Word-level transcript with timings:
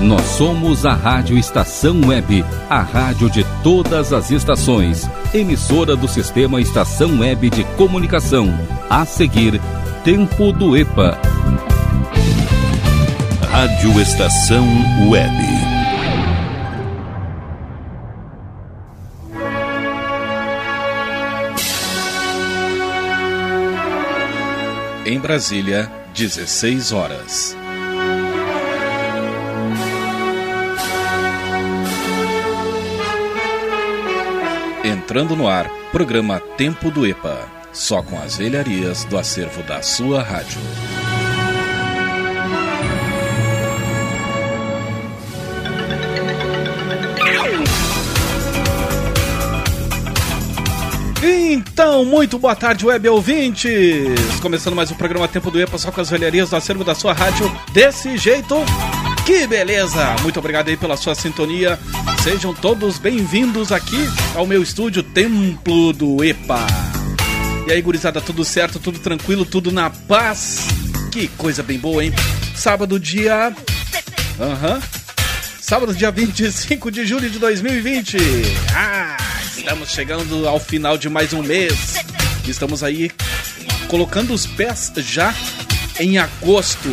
Nós 0.00 0.22
somos 0.22 0.84
a 0.84 0.92
Rádio 0.92 1.38
Estação 1.38 2.00
Web, 2.06 2.44
a 2.68 2.82
rádio 2.82 3.30
de 3.30 3.44
todas 3.62 4.12
as 4.12 4.30
estações, 4.30 5.08
emissora 5.32 5.96
do 5.96 6.06
sistema 6.06 6.60
Estação 6.60 7.20
Web 7.20 7.48
de 7.48 7.64
Comunicação. 7.76 8.46
A 8.90 9.06
seguir, 9.06 9.60
Tempo 10.04 10.52
do 10.52 10.76
EPA. 10.76 11.18
Rádio 13.50 14.00
Estação 14.00 14.66
Web. 15.08 15.34
Em 25.06 25.18
Brasília, 25.18 25.90
16 26.14 26.92
horas. 26.92 27.65
Entrando 34.86 35.34
no 35.34 35.48
ar, 35.48 35.68
programa 35.90 36.38
Tempo 36.38 36.92
do 36.92 37.04
EPA. 37.04 37.50
Só 37.72 38.04
com 38.04 38.16
as 38.22 38.36
velharias 38.36 39.04
do 39.04 39.18
acervo 39.18 39.60
da 39.64 39.82
sua 39.82 40.22
rádio. 40.22 40.60
Então, 51.20 52.04
muito 52.04 52.38
boa 52.38 52.54
tarde, 52.54 52.86
web 52.86 53.08
ouvintes! 53.08 54.38
Começando 54.40 54.76
mais 54.76 54.92
um 54.92 54.94
programa 54.94 55.26
Tempo 55.26 55.50
do 55.50 55.60
EPA, 55.60 55.78
só 55.78 55.90
com 55.90 56.00
as 56.00 56.10
velharias 56.10 56.50
do 56.50 56.54
acervo 56.54 56.84
da 56.84 56.94
sua 56.94 57.12
rádio, 57.12 57.50
desse 57.72 58.16
jeito. 58.16 58.54
Que 59.26 59.44
beleza! 59.44 60.14
Muito 60.22 60.38
obrigado 60.38 60.68
aí 60.68 60.76
pela 60.76 60.96
sua 60.96 61.12
sintonia. 61.12 61.76
Sejam 62.22 62.54
todos 62.54 62.96
bem-vindos 62.96 63.72
aqui 63.72 63.98
ao 64.36 64.46
meu 64.46 64.62
estúdio 64.62 65.02
Templo 65.02 65.92
do 65.92 66.22
EPA. 66.22 66.64
E 67.66 67.72
aí, 67.72 67.82
gurizada, 67.82 68.20
tudo 68.20 68.44
certo, 68.44 68.78
tudo 68.78 69.00
tranquilo, 69.00 69.44
tudo 69.44 69.72
na 69.72 69.90
paz? 69.90 70.68
Que 71.10 71.26
coisa 71.26 71.60
bem 71.60 71.76
boa, 71.76 72.04
hein? 72.04 72.12
Sábado, 72.54 73.00
dia. 73.00 73.52
Aham. 74.38 74.74
Uhum. 74.74 74.82
Sábado, 75.60 75.92
dia 75.92 76.12
25 76.12 76.88
de 76.92 77.04
julho 77.04 77.28
de 77.28 77.40
2020. 77.40 78.18
Ah, 78.72 79.16
estamos 79.56 79.90
chegando 79.90 80.46
ao 80.46 80.60
final 80.60 80.96
de 80.96 81.08
mais 81.08 81.32
um 81.32 81.42
mês. 81.42 81.96
Estamos 82.46 82.84
aí 82.84 83.10
colocando 83.88 84.32
os 84.32 84.46
pés 84.46 84.92
já 84.98 85.34
em 85.98 86.16
agosto. 86.16 86.90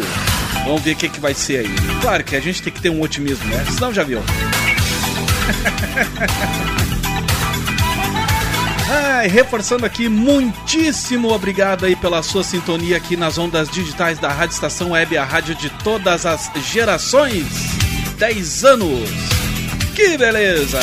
Vamos 0.65 0.81
ver 0.81 0.91
o 0.91 0.95
que, 0.95 1.09
que 1.09 1.19
vai 1.19 1.33
ser 1.33 1.59
aí. 1.59 1.75
Claro 2.01 2.23
que 2.23 2.35
a 2.35 2.39
gente 2.39 2.61
tem 2.61 2.71
que 2.71 2.81
ter 2.81 2.89
um 2.89 3.01
otimismo, 3.01 3.45
né? 3.45 3.65
Senão 3.71 3.93
já 3.93 4.03
viu. 4.03 4.21
Ai, 8.89 9.27
reforçando 9.27 9.85
aqui, 9.85 10.07
muitíssimo 10.07 11.31
obrigado 11.31 11.85
aí 11.85 11.95
pela 11.95 12.21
sua 12.21 12.43
sintonia 12.43 12.97
aqui 12.97 13.17
nas 13.17 13.37
ondas 13.37 13.69
digitais 13.69 14.19
da 14.19 14.29
Rádio 14.29 14.53
Estação 14.53 14.91
Web, 14.91 15.17
a 15.17 15.23
rádio 15.23 15.55
de 15.55 15.69
todas 15.83 16.25
as 16.25 16.51
gerações. 16.71 17.45
10 18.17 18.65
anos. 18.65 19.09
Que 19.95 20.17
beleza! 20.17 20.79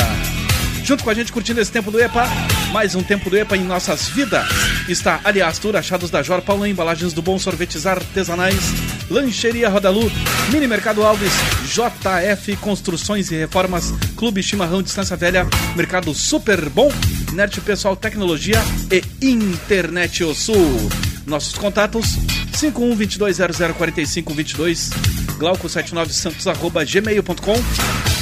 Junto 0.83 1.03
com 1.03 1.09
a 1.09 1.13
gente 1.13 1.31
curtindo 1.31 1.61
esse 1.61 1.71
tempo 1.71 1.89
do 1.89 2.01
EPA, 2.01 2.27
mais 2.73 2.95
um 2.95 3.03
tempo 3.03 3.29
do 3.29 3.37
EPA 3.37 3.55
em 3.55 3.63
nossas 3.63 4.09
vidas. 4.09 4.45
Está 4.89 5.21
Aliás 5.23 5.57
Tour, 5.57 5.75
Achados 5.75 6.09
da 6.09 6.21
Jor, 6.21 6.41
Paula 6.41 6.67
Embalagens 6.67 7.13
do 7.13 7.21
Bom 7.21 7.39
Sorvetes 7.39 7.85
Artesanais, 7.85 8.73
Lancheria 9.11 9.67
Rodalu, 9.67 10.09
Mini 10.53 10.67
Mercado 10.67 11.03
Alves, 11.03 11.33
JF 11.65 12.55
Construções 12.57 13.29
e 13.29 13.35
Reformas, 13.35 13.93
Clube 14.15 14.41
Chimarrão 14.41 14.81
Distância 14.81 15.17
Velha, 15.17 15.45
Mercado 15.75 16.13
Super 16.13 16.69
Bom, 16.69 16.89
Nerd 17.33 17.59
Pessoal 17.59 17.97
Tecnologia 17.97 18.63
e 18.89 19.03
Internet 19.21 20.23
O 20.23 20.33
Sul. 20.33 20.89
Nossos 21.27 21.55
contatos 21.55 22.05
5122004522 22.53 24.91
glauco79santos 25.37 26.49
arroba 26.49 26.85
gmail.com 26.85 27.55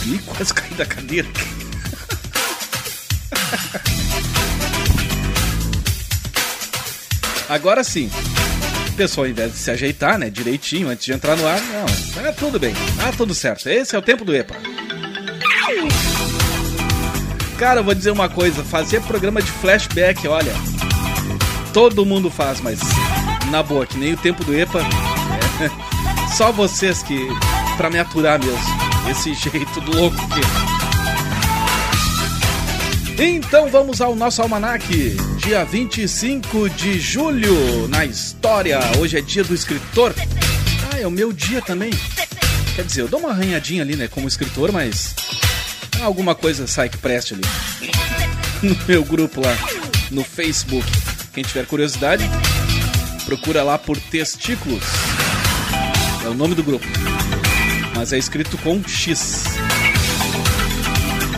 Ih, 0.07 0.17
quase 0.25 0.51
caí 0.53 0.73
da 0.73 0.87
cadeira. 0.87 1.27
Agora 7.47 7.83
sim. 7.83 8.09
Pessoal, 8.99 9.27
ao 9.27 9.31
invés 9.31 9.53
de 9.53 9.57
se 9.57 9.71
ajeitar, 9.71 10.17
né, 10.17 10.29
direitinho, 10.29 10.89
antes 10.89 11.05
de 11.05 11.13
entrar 11.13 11.37
no 11.37 11.47
ar, 11.47 11.57
não, 11.61 12.25
é 12.25 12.33
tudo 12.33 12.59
bem, 12.59 12.73
tá 12.97 13.13
tudo 13.13 13.33
certo. 13.33 13.69
Esse 13.69 13.95
é 13.95 13.97
o 13.97 14.01
tempo 14.01 14.25
do 14.25 14.35
EPA. 14.35 14.57
Cara, 17.57 17.79
eu 17.79 17.83
vou 17.85 17.95
dizer 17.95 18.11
uma 18.11 18.27
coisa, 18.27 18.61
fazer 18.61 19.01
programa 19.03 19.41
de 19.41 19.49
flashback, 19.49 20.27
olha, 20.27 20.51
todo 21.73 22.05
mundo 22.05 22.29
faz, 22.29 22.59
mas 22.59 22.81
na 23.49 23.63
boa, 23.63 23.85
que 23.85 23.97
nem 23.97 24.15
o 24.15 24.17
tempo 24.17 24.43
do 24.43 24.53
EPA, 24.53 24.81
é, 24.81 26.27
só 26.35 26.51
vocês 26.51 27.01
que, 27.01 27.25
pra 27.77 27.89
me 27.89 27.99
aturar 27.99 28.37
mesmo, 28.37 28.59
esse 29.09 29.31
jeito 29.49 29.79
louco 29.79 30.17
que... 30.27 30.78
Então 33.21 33.69
vamos 33.69 33.99
ao 33.99 34.15
nosso 34.15 34.41
almanaque. 34.41 35.17
Dia 35.39 35.65
25 35.65 36.69
de 36.69 36.97
julho 36.97 37.85
na 37.89 38.05
história. 38.05 38.79
Hoje 38.97 39.17
é 39.17 39.21
dia 39.21 39.43
do 39.43 39.53
escritor. 39.53 40.15
Ah, 40.89 40.99
é 40.99 41.05
o 41.05 41.11
meu 41.11 41.33
dia 41.33 41.61
também. 41.61 41.91
Quer 42.77 42.85
dizer, 42.85 43.01
eu 43.01 43.09
dou 43.09 43.19
uma 43.19 43.31
arranhadinha 43.31 43.83
ali, 43.83 43.97
né, 43.97 44.07
como 44.07 44.25
escritor, 44.25 44.71
mas 44.71 45.13
alguma 46.01 46.33
coisa 46.33 46.65
sai 46.65 46.87
que 46.87 46.97
preste 46.97 47.33
ali. 47.33 47.43
No 48.63 48.77
meu 48.87 49.03
grupo 49.03 49.41
lá 49.41 49.53
no 50.09 50.23
Facebook. 50.23 50.89
Quem 51.33 51.43
tiver 51.43 51.65
curiosidade, 51.65 52.23
procura 53.25 53.63
lá 53.63 53.77
por 53.77 53.99
Testículos. 53.99 54.83
É 56.23 56.29
o 56.29 56.33
nome 56.33 56.55
do 56.55 56.63
grupo. 56.63 56.85
Mas 57.93 58.13
é 58.13 58.17
escrito 58.17 58.57
com 58.59 58.81
X. 58.87 59.43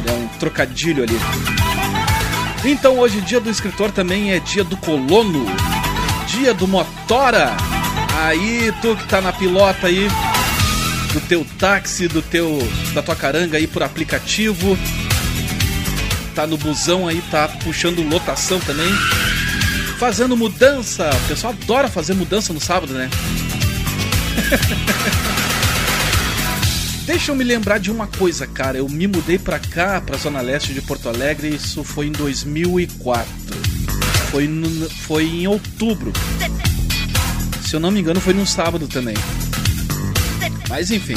É 0.07 0.11
um 0.11 0.27
trocadilho 0.37 1.01
ali. 1.01 1.60
Então 2.63 2.99
hoje, 2.99 3.19
dia 3.21 3.39
do 3.39 3.49
escritor, 3.49 3.91
também 3.91 4.33
é 4.33 4.39
dia 4.39 4.63
do 4.63 4.77
colono, 4.77 5.45
dia 6.27 6.53
do 6.53 6.67
motora. 6.67 7.49
Aí, 8.19 8.71
tu 8.81 8.95
que 8.95 9.07
tá 9.07 9.19
na 9.19 9.33
pilota 9.33 9.87
aí, 9.87 10.07
do 11.11 11.19
teu 11.21 11.45
táxi, 11.57 12.07
do 12.07 12.21
teu 12.21 12.59
da 12.93 13.01
tua 13.01 13.15
caranga 13.15 13.57
aí 13.57 13.65
por 13.65 13.81
aplicativo, 13.81 14.77
tá 16.35 16.45
no 16.45 16.55
busão 16.55 17.07
aí, 17.07 17.19
tá 17.31 17.47
puxando 17.47 18.07
lotação 18.07 18.59
também, 18.59 18.93
fazendo 19.97 20.37
mudança. 20.37 21.09
O 21.25 21.27
pessoal 21.27 21.53
adora 21.53 21.89
fazer 21.89 22.13
mudança 22.13 22.53
no 22.53 22.59
sábado, 22.59 22.93
né? 22.93 23.09
Deixa 27.11 27.33
eu 27.33 27.35
me 27.35 27.43
lembrar 27.43 27.77
de 27.77 27.91
uma 27.91 28.07
coisa, 28.07 28.47
cara. 28.47 28.77
Eu 28.77 28.87
me 28.87 29.05
mudei 29.05 29.37
pra 29.37 29.59
cá, 29.59 29.99
pra 29.99 30.17
Zona 30.17 30.39
Leste 30.39 30.73
de 30.73 30.81
Porto 30.81 31.09
Alegre, 31.09 31.49
isso 31.49 31.83
foi 31.83 32.07
em 32.07 32.11
2004. 32.13 33.27
Foi, 34.31 34.47
no, 34.47 34.89
foi 34.89 35.25
em 35.25 35.45
outubro. 35.45 36.13
Se 37.67 37.75
eu 37.75 37.81
não 37.81 37.91
me 37.91 37.99
engano, 37.99 38.21
foi 38.21 38.33
num 38.33 38.45
sábado 38.45 38.87
também. 38.87 39.13
Mas 40.69 40.89
enfim. 40.89 41.15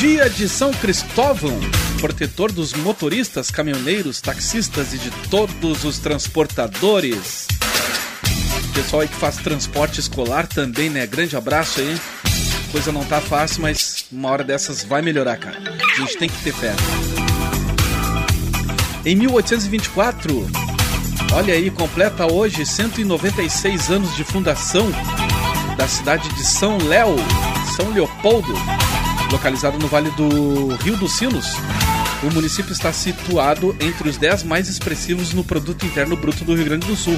Dia 0.00 0.28
de 0.28 0.48
São 0.48 0.72
Cristóvão, 0.72 1.56
protetor 2.00 2.50
dos 2.50 2.72
motoristas, 2.72 3.52
caminhoneiros, 3.52 4.20
taxistas 4.20 4.92
e 4.92 4.98
de 4.98 5.12
todos 5.30 5.84
os 5.84 5.98
transportadores. 6.00 7.46
Pessoal 8.74 9.02
aí 9.02 9.08
que 9.08 9.14
faz 9.14 9.36
transporte 9.36 10.00
escolar 10.00 10.48
também, 10.48 10.90
né? 10.90 11.06
Grande 11.06 11.36
abraço 11.36 11.80
aí 11.80 11.96
coisa 12.76 12.92
não 12.92 13.06
tá 13.06 13.22
fácil, 13.22 13.62
mas 13.62 14.04
uma 14.12 14.28
hora 14.28 14.44
dessas 14.44 14.84
vai 14.84 15.00
melhorar, 15.00 15.38
cara. 15.38 15.58
A 15.58 15.94
gente 15.98 16.18
tem 16.18 16.28
que 16.28 16.36
ter 16.42 16.52
fé. 16.52 16.74
Em 19.02 19.16
1824, 19.16 20.46
olha 21.32 21.54
aí, 21.54 21.70
completa 21.70 22.30
hoje 22.30 22.66
196 22.66 23.90
anos 23.90 24.14
de 24.14 24.22
fundação 24.24 24.90
da 25.78 25.88
cidade 25.88 26.28
de 26.34 26.44
São 26.44 26.76
Léo, 26.76 27.16
São 27.74 27.88
Leopoldo, 27.92 28.52
localizado 29.32 29.78
no 29.78 29.88
Vale 29.88 30.10
do 30.10 30.74
Rio 30.84 30.98
dos 30.98 31.12
Sinos. 31.12 31.46
O 32.22 32.30
município 32.34 32.74
está 32.74 32.92
situado 32.92 33.74
entre 33.80 34.06
os 34.06 34.18
10 34.18 34.42
mais 34.42 34.68
expressivos 34.68 35.32
no 35.32 35.42
produto 35.42 35.86
interno 35.86 36.14
bruto 36.14 36.44
do 36.44 36.54
Rio 36.54 36.66
Grande 36.66 36.86
do 36.86 36.94
Sul 36.94 37.16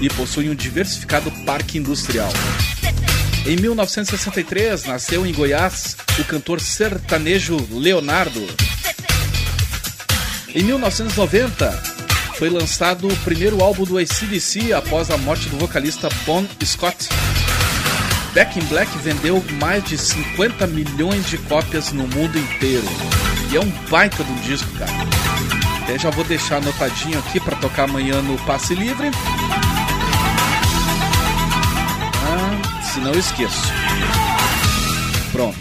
e 0.00 0.08
possui 0.08 0.48
um 0.48 0.54
diversificado 0.54 1.30
parque 1.44 1.76
industrial. 1.76 2.32
Em 3.46 3.56
1963, 3.56 4.86
nasceu 4.86 5.26
em 5.26 5.32
Goiás 5.32 5.98
o 6.18 6.24
cantor 6.24 6.62
sertanejo 6.62 7.58
Leonardo. 7.70 8.40
Em 10.54 10.62
1990, 10.62 11.70
foi 12.36 12.48
lançado 12.48 13.06
o 13.06 13.16
primeiro 13.18 13.62
álbum 13.62 13.84
do 13.84 13.98
ACDC 13.98 14.72
após 14.72 15.10
a 15.10 15.18
morte 15.18 15.50
do 15.50 15.58
vocalista 15.58 16.08
Bon 16.24 16.46
Scott. 16.64 17.08
Back 18.32 18.58
in 18.58 18.64
Black 18.64 18.90
vendeu 18.98 19.44
mais 19.60 19.84
de 19.84 19.98
50 19.98 20.66
milhões 20.68 21.28
de 21.28 21.36
cópias 21.36 21.92
no 21.92 22.08
mundo 22.08 22.38
inteiro. 22.38 22.86
E 23.52 23.56
é 23.56 23.60
um 23.60 23.70
baita 23.90 24.24
do 24.24 24.42
disco, 24.42 24.70
cara. 24.78 24.90
Até 25.82 25.98
já 25.98 26.08
vou 26.08 26.24
deixar 26.24 26.56
anotadinho 26.56 27.18
aqui 27.18 27.38
para 27.38 27.56
tocar 27.56 27.84
amanhã 27.84 28.22
no 28.22 28.38
Passe 28.46 28.74
Livre. 28.74 29.10
Se 32.94 33.00
não 33.00 33.12
esqueço. 33.12 33.72
Pronto. 35.32 35.58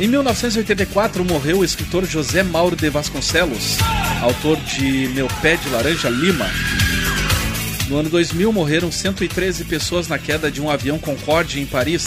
Em 0.00 0.08
1984 0.08 1.22
morreu 1.24 1.58
o 1.58 1.64
escritor 1.64 2.06
José 2.06 2.42
Mauro 2.42 2.74
de 2.74 2.88
Vasconcelos, 2.88 3.76
autor 4.22 4.56
de 4.56 5.08
Meu 5.08 5.28
Pé 5.42 5.56
de 5.56 5.68
Laranja 5.68 6.08
Lima, 6.08 6.48
no 7.88 7.96
ano 7.96 8.10
2000 8.10 8.52
morreram 8.52 8.92
113 8.92 9.64
pessoas 9.64 10.08
na 10.08 10.18
queda 10.18 10.50
de 10.50 10.60
um 10.60 10.70
avião 10.70 10.98
Concorde 10.98 11.58
em 11.58 11.64
Paris. 11.64 12.06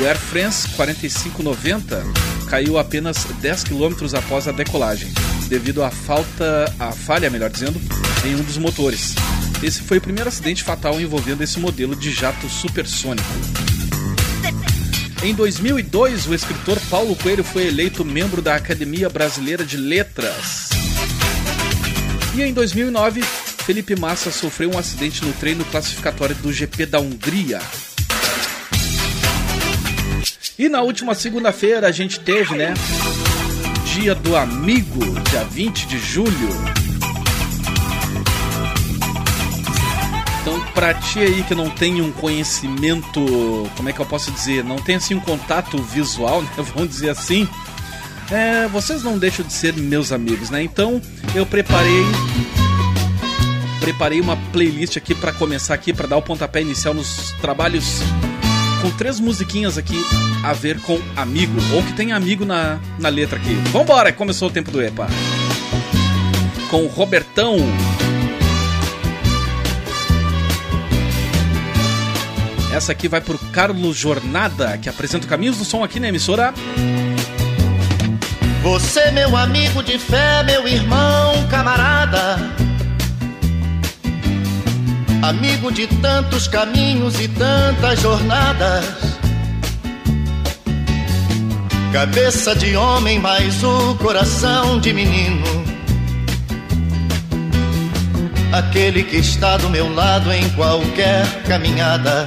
O 0.00 0.06
Air 0.06 0.18
France 0.18 0.66
4590 0.76 2.02
caiu 2.48 2.78
apenas 2.78 3.24
10 3.24 3.64
km 3.64 4.16
após 4.16 4.48
a 4.48 4.52
decolagem, 4.52 5.12
devido 5.48 5.82
à 5.82 5.90
falta, 5.90 6.74
à 6.78 6.90
falha, 6.92 7.28
melhor 7.28 7.50
dizendo, 7.50 7.78
em 8.24 8.34
um 8.34 8.42
dos 8.42 8.56
motores. 8.56 9.14
Esse 9.62 9.80
foi 9.82 9.98
o 9.98 10.00
primeiro 10.00 10.28
acidente 10.28 10.64
fatal 10.64 11.00
envolvendo 11.00 11.42
esse 11.42 11.58
modelo 11.60 11.94
de 11.94 12.10
jato 12.10 12.48
supersônico. 12.48 13.28
Em 15.22 15.32
2002, 15.32 16.26
o 16.26 16.34
escritor 16.34 16.80
Paulo 16.90 17.14
Coelho 17.14 17.44
foi 17.44 17.68
eleito 17.68 18.04
membro 18.04 18.42
da 18.42 18.56
Academia 18.56 19.08
Brasileira 19.08 19.64
de 19.64 19.76
Letras. 19.76 20.70
E 22.34 22.42
em 22.42 22.52
2009, 22.52 23.22
Felipe 23.22 23.94
Massa 23.94 24.32
sofreu 24.32 24.72
um 24.72 24.78
acidente 24.78 25.24
no 25.24 25.32
treino 25.34 25.64
classificatório 25.66 26.34
do 26.34 26.52
GP 26.52 26.86
da 26.86 26.98
Hungria. 26.98 27.60
E 30.58 30.68
na 30.68 30.82
última 30.82 31.14
segunda-feira 31.14 31.86
a 31.86 31.92
gente 31.92 32.18
teve, 32.18 32.56
né? 32.56 32.74
Dia 33.94 34.14
do 34.14 34.34
Amigo, 34.36 35.00
dia 35.30 35.44
20 35.44 35.86
de 35.86 35.98
julho. 35.98 36.48
Pra 40.82 40.94
ti 40.94 41.20
aí 41.20 41.44
que 41.44 41.54
não 41.54 41.70
tem 41.70 42.02
um 42.02 42.10
conhecimento, 42.10 43.24
como 43.76 43.88
é 43.88 43.92
que 43.92 44.00
eu 44.00 44.06
posso 44.06 44.32
dizer? 44.32 44.64
Não 44.64 44.74
tem 44.74 44.96
assim 44.96 45.14
um 45.14 45.20
contato 45.20 45.78
visual, 45.80 46.42
né? 46.42 46.48
Vamos 46.56 46.88
dizer 46.88 47.10
assim. 47.10 47.48
É, 48.32 48.66
vocês 48.66 49.04
não 49.04 49.16
deixam 49.16 49.46
de 49.46 49.52
ser 49.52 49.74
meus 49.74 50.10
amigos, 50.10 50.50
né? 50.50 50.60
Então, 50.60 51.00
eu 51.36 51.46
preparei 51.46 52.02
preparei 53.78 54.20
uma 54.20 54.36
playlist 54.52 54.96
aqui 54.96 55.14
para 55.14 55.32
começar 55.32 55.74
aqui, 55.74 55.92
para 55.92 56.08
dar 56.08 56.16
o 56.16 56.22
pontapé 56.22 56.62
inicial 56.62 56.94
nos 56.94 57.30
trabalhos 57.40 58.00
com 58.80 58.90
três 58.90 59.20
musiquinhas 59.20 59.78
aqui 59.78 60.00
a 60.42 60.52
ver 60.52 60.80
com 60.80 61.00
amigo, 61.14 61.60
ou 61.72 61.82
que 61.84 61.92
tem 61.92 62.10
amigo 62.10 62.44
na, 62.44 62.80
na 62.98 63.08
letra 63.08 63.38
aqui. 63.38 63.54
Vambora, 63.70 64.12
começou 64.12 64.48
o 64.48 64.50
tempo 64.50 64.72
do 64.72 64.82
EPA. 64.82 65.06
Com 66.68 66.86
Robertão. 66.86 67.56
Essa 72.72 72.92
aqui 72.92 73.06
vai 73.06 73.20
pro 73.20 73.38
Carlos 73.52 73.96
Jornada, 73.96 74.78
que 74.78 74.88
apresenta 74.88 75.26
o 75.26 75.28
Caminhos 75.28 75.58
do 75.58 75.64
Som 75.64 75.84
aqui 75.84 76.00
na 76.00 76.08
emissora. 76.08 76.54
Você, 78.62 79.10
meu 79.10 79.36
amigo 79.36 79.82
de 79.82 79.98
fé, 79.98 80.42
meu 80.44 80.66
irmão, 80.66 81.46
camarada 81.48 82.38
amigo 85.22 85.70
de 85.70 85.86
tantos 85.86 86.48
caminhos 86.48 87.18
e 87.20 87.28
tantas 87.28 88.00
jornadas. 88.00 88.84
Cabeça 91.92 92.56
de 92.56 92.74
homem, 92.76 93.20
mas 93.20 93.62
o 93.62 93.94
coração 93.96 94.80
de 94.80 94.92
menino. 94.92 95.62
Aquele 98.52 99.04
que 99.04 99.16
está 99.16 99.56
do 99.56 99.70
meu 99.70 99.94
lado 99.94 100.32
em 100.32 100.48
qualquer 100.50 101.24
caminhada. 101.44 102.26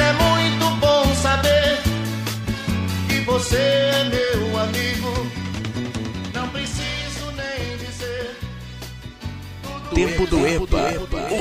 é 0.00 0.12
muito 0.14 0.70
bom 0.76 1.14
saber 1.14 1.78
que 3.08 3.20
você 3.20 3.56
é 3.56 4.04
meu 4.04 4.58
amigo. 4.58 5.26
Não 6.34 6.48
preciso 6.48 7.30
nem 7.36 7.76
dizer. 7.76 8.36
Tempo 9.94 10.26
do 10.26 10.46
EPA. 10.46 10.92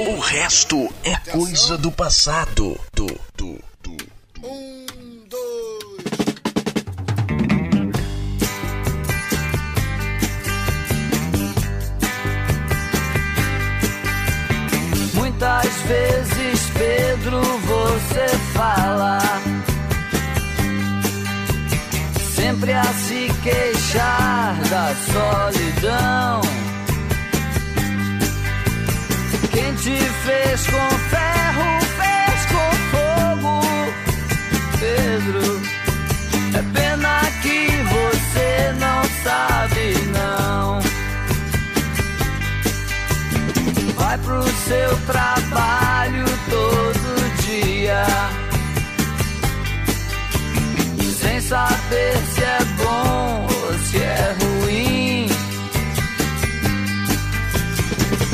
O 0.09 0.19
resto 0.19 0.93
é 1.03 1.15
coisa 1.31 1.77
do 1.77 1.91
passado. 1.91 2.79
Do, 2.93 3.05
do, 3.35 3.59
do. 3.81 3.97
Um, 4.43 4.85
dois. 5.29 6.29
Muitas 15.13 15.73
vezes 15.83 16.38
Pedro, 16.79 17.41
você 17.41 18.25
fala. 18.53 19.19
Sempre 22.33 22.71
a 22.71 22.83
se 22.85 23.29
queixar 23.43 24.55
da 24.69 24.95
solidão. 25.11 26.41
Quem 29.51 29.75
te 29.75 29.97
fez 30.23 30.67
com 30.67 30.89
ferro, 31.09 31.81
fez 31.99 32.45
com 32.45 32.69
fogo. 32.91 33.61
Pedro, 34.79 35.61
é 36.57 36.79
pena 36.79 37.19
que 37.41 37.67
você 37.93 38.73
não 38.79 39.03
sabe, 39.21 39.83
não. 40.13 40.48
vai 44.09 44.17
pro 44.17 44.43
seu 44.43 44.97
trabalho 45.05 46.25
todo 46.49 47.43
dia. 47.43 48.03
Sem 51.21 51.39
saber 51.41 52.17
se 52.33 52.43
é 52.43 52.59
bom 52.77 53.47
ou 53.47 53.73
se 53.85 53.97
é 53.97 54.35
ruim. 54.41 55.29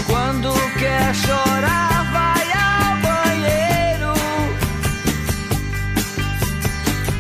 Quando 0.08 0.54
quer 0.80 1.14
chorar, 1.14 2.12
vai 2.14 2.46
ao 2.54 2.96
banheiro. 3.08 4.14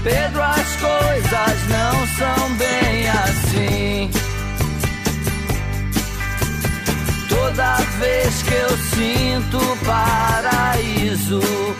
Pedro, 0.02 0.42
as 0.42 0.76
coisas 0.78 1.68
não 1.68 2.08
são 2.08 2.56
bem. 2.56 2.85
santo 9.46 9.60
paraíso. 9.86 11.75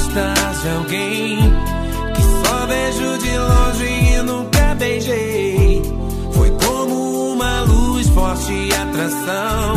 Gostar 0.00 0.54
de 0.62 0.68
alguém 0.68 1.38
que 2.14 2.22
só 2.22 2.66
vejo 2.66 3.18
de 3.18 3.38
longe 3.38 4.14
e 4.14 4.22
nunca 4.22 4.74
beijei? 4.74 5.82
Foi 6.32 6.50
como 6.64 7.32
uma 7.32 7.60
luz 7.62 8.08
forte 8.08 8.52
e 8.52 8.74
atração. 8.74 9.74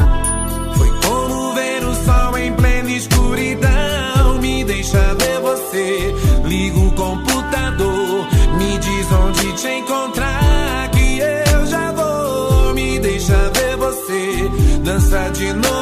Foi 0.77 0.89
como 1.05 1.53
ver 1.53 1.83
o 1.83 1.95
sol 2.05 2.37
em 2.37 2.53
plena 2.53 2.91
escuridão. 2.91 4.39
Me 4.39 4.63
deixa 4.63 5.13
ver 5.15 5.39
você. 5.41 6.15
Liga 6.45 6.79
o 6.79 6.91
computador. 6.93 8.27
Me 8.57 8.77
diz 8.77 9.11
onde 9.11 9.53
te 9.53 9.67
encontrar. 9.67 10.89
Que 10.91 11.19
eu 11.19 11.65
já 11.65 11.91
vou. 11.91 12.73
Me 12.73 12.97
deixa 12.99 13.51
ver 13.53 13.75
você. 13.77 14.49
Dança 14.83 15.29
de 15.31 15.51
novo 15.53 15.72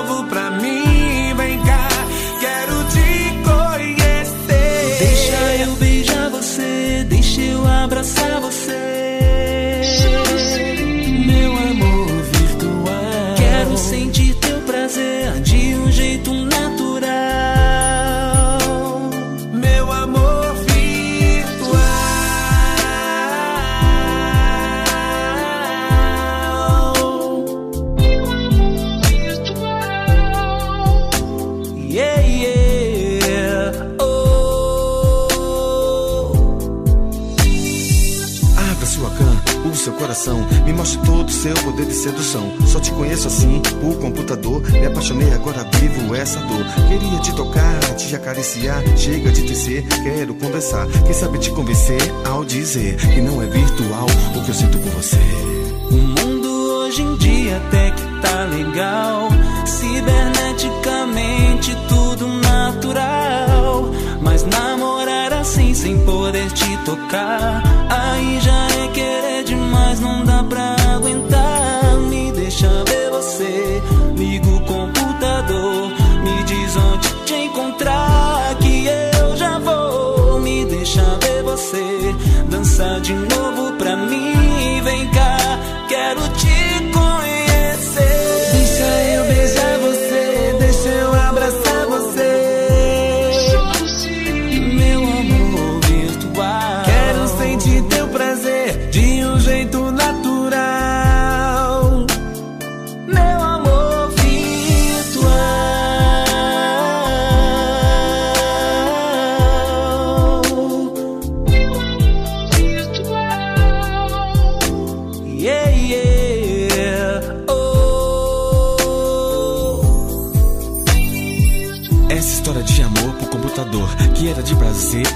mostre 40.82 41.00
todo 41.06 41.30
o 41.30 41.32
seu 41.32 41.54
poder 41.54 41.86
de 41.86 41.94
sedução. 41.94 42.52
Só 42.66 42.80
te 42.80 42.90
conheço 42.92 43.28
assim, 43.28 43.62
por 43.80 44.00
computador. 44.00 44.64
Me 44.72 44.88
apaixonei, 44.88 45.32
agora 45.32 45.64
vivo 45.76 46.16
essa 46.16 46.40
dor. 46.40 46.66
Queria 46.88 47.20
te 47.20 47.36
tocar, 47.36 47.80
te 47.96 48.16
acariciar. 48.16 48.82
Chega 48.98 49.32
de 49.32 49.44
tecer, 49.44 49.86
quero 50.04 50.34
conversar. 50.34 50.88
Quem 51.06 51.14
sabe 51.14 51.38
te 51.38 51.52
convencer 51.52 52.02
ao 52.26 52.44
dizer 52.44 52.96
que 52.96 53.22
não 53.22 53.44
é 53.44 53.46
virtual 53.46 54.08
o 54.36 54.44
que 54.44 54.50
eu 54.50 54.56
sinto 54.56 54.80
por 54.80 54.92
você. 54.94 55.20
O 55.92 55.98
mundo 55.98 56.50
hoje 56.50 57.04
em 57.04 57.16
dia 57.18 57.58
até 57.58 57.92
que 57.92 58.02
tá 58.20 58.46
legal. 58.46 59.30
Ciberneticamente 59.68 61.78
tudo 61.88 62.28
natural. 62.28 63.92
Mas 64.20 64.44
namorar 64.46 64.91
assim 65.42 65.74
sem 65.74 65.98
poder 66.06 66.50
te 66.52 66.78
tocar. 66.86 67.64
Aí 67.90 68.40
já 68.40 68.68
é 68.84 68.88
querer 68.90 69.44
demais, 69.44 70.00
não 70.00 70.24
dá 70.24 70.44
pra 70.44 70.76
aguentar. 70.96 71.98
Me 72.10 72.32
deixa 72.32 72.70
ver 72.86 73.10
você. 73.10 73.82
Liga 74.16 74.48
o 74.48 74.62
computador. 74.62 75.90
Me 76.24 76.44
diz 76.44 76.76
onde 76.78 77.10
te 77.26 77.34
encontrar. 77.34 78.56
Que 78.60 78.86
eu 79.20 79.36
já 79.36 79.60
vou. 79.60 80.40
Me 80.40 80.64
deixa 80.66 81.04
ver 81.22 81.44
você. 81.44 82.16
Dançar 82.50 83.02
de 83.02 83.14
novo 83.14 83.74
pra 83.74 83.96
mim. 83.98 84.82
Vem 84.84 85.08
cá, 85.10 85.38
quero 85.90 86.22
te 86.38 86.61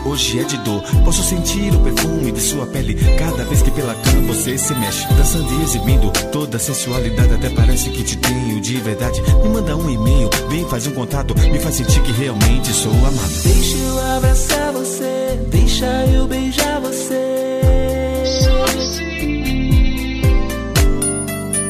hoje 0.05 0.39
é 0.39 0.43
de 0.43 0.57
dor. 0.57 0.81
Posso 1.03 1.23
sentir 1.23 1.73
o 1.73 1.79
perfume 1.79 2.31
de 2.31 2.41
sua 2.41 2.65
pele 2.65 2.95
cada 3.17 3.43
vez 3.45 3.61
que 3.61 3.71
pela 3.71 3.93
cama 3.95 4.33
você 4.33 4.57
se 4.57 4.73
mexe. 4.75 5.07
Dançando 5.13 5.51
e 5.53 5.63
exibindo 5.63 6.11
toda 6.31 6.57
a 6.57 6.59
sensualidade, 6.59 7.33
até 7.33 7.49
parece 7.49 7.89
que 7.89 8.03
te 8.03 8.17
tenho 8.17 8.61
de 8.61 8.77
verdade. 8.77 9.21
Me 9.43 9.49
manda 9.49 9.75
um 9.75 9.89
e-mail, 9.89 10.29
vem 10.49 10.67
faz 10.69 10.87
um 10.87 10.91
contato, 10.91 11.35
me 11.35 11.59
faz 11.59 11.75
sentir 11.75 12.01
que 12.01 12.11
realmente 12.11 12.71
sou 12.73 12.91
amado. 12.91 13.43
Deixa 13.43 13.77
eu 13.77 14.15
abraçar 14.17 14.73
você, 14.73 15.39
deixa 15.49 15.85
eu 16.13 16.27
beijar 16.27 16.79
você. 16.81 17.61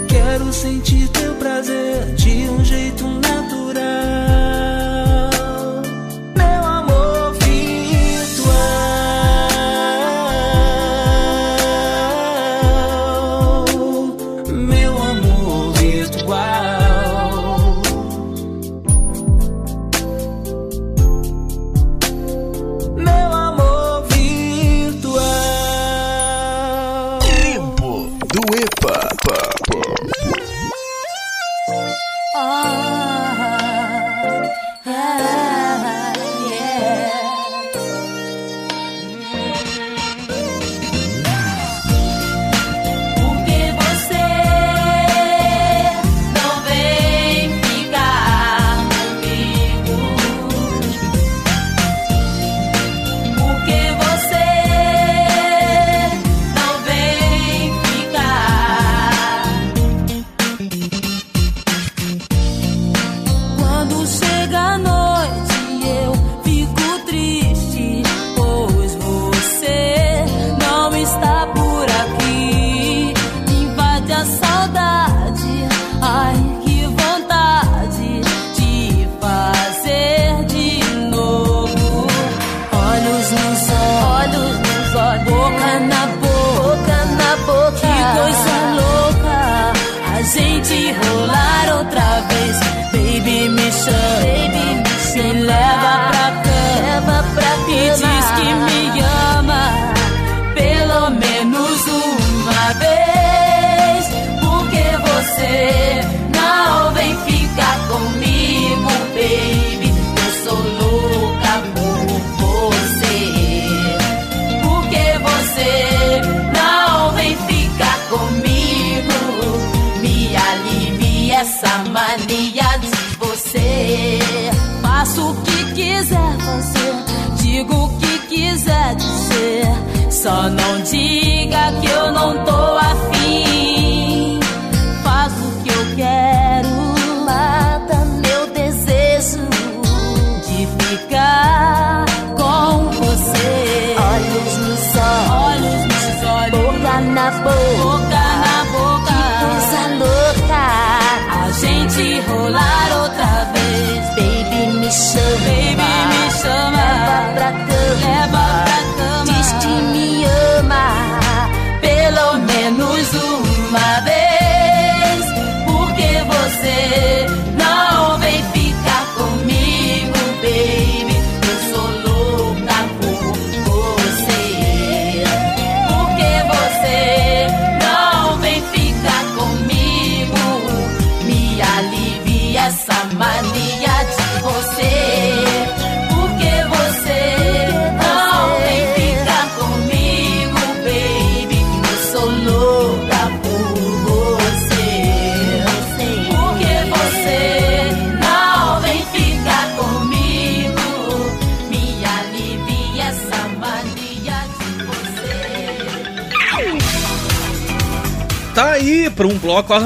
Quero 0.07 0.53
sentir 0.53 1.07
teu 1.09 1.33
prazer 1.35 2.13
de 2.15 2.49
um 2.49 2.63
jeito 2.63 3.05
natural. 3.07 3.44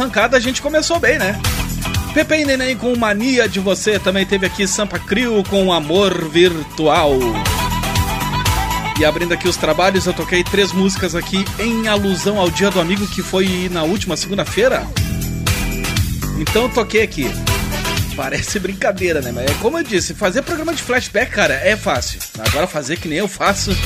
Arrancado 0.09 0.35
a 0.35 0.39
gente 0.39 0.59
começou 0.59 0.99
bem, 0.99 1.19
né? 1.19 1.39
Pepe 2.15 2.37
e 2.37 2.45
Neném 2.45 2.75
com 2.75 2.95
Mania 2.95 3.47
de 3.47 3.59
Você 3.59 3.99
também 3.99 4.25
teve 4.25 4.47
aqui 4.47 4.67
Sampa 4.67 4.97
Crio 4.97 5.43
com 5.43 5.71
Amor 5.71 6.27
Virtual. 6.29 7.13
E 8.99 9.05
abrindo 9.05 9.33
aqui 9.33 9.47
os 9.47 9.55
trabalhos, 9.55 10.07
eu 10.07 10.13
toquei 10.13 10.43
três 10.43 10.73
músicas 10.73 11.13
aqui 11.13 11.45
em 11.59 11.87
alusão 11.87 12.39
ao 12.39 12.49
Dia 12.49 12.71
do 12.71 12.81
Amigo 12.81 13.05
que 13.07 13.21
foi 13.21 13.69
na 13.71 13.83
última 13.83 14.17
segunda-feira. 14.17 14.85
Então 16.39 16.67
toquei 16.69 17.03
aqui. 17.03 17.29
Parece 18.15 18.59
brincadeira, 18.59 19.21
né? 19.21 19.31
Mas 19.31 19.51
é 19.51 19.53
como 19.61 19.77
eu 19.77 19.83
disse, 19.83 20.15
fazer 20.15 20.41
programa 20.41 20.73
de 20.73 20.81
flashback, 20.81 21.31
cara, 21.31 21.53
é 21.53 21.77
fácil. 21.77 22.19
Agora 22.47 22.65
fazer 22.65 22.97
que 22.97 23.07
nem 23.07 23.19
eu 23.19 23.27
faço, 23.27 23.77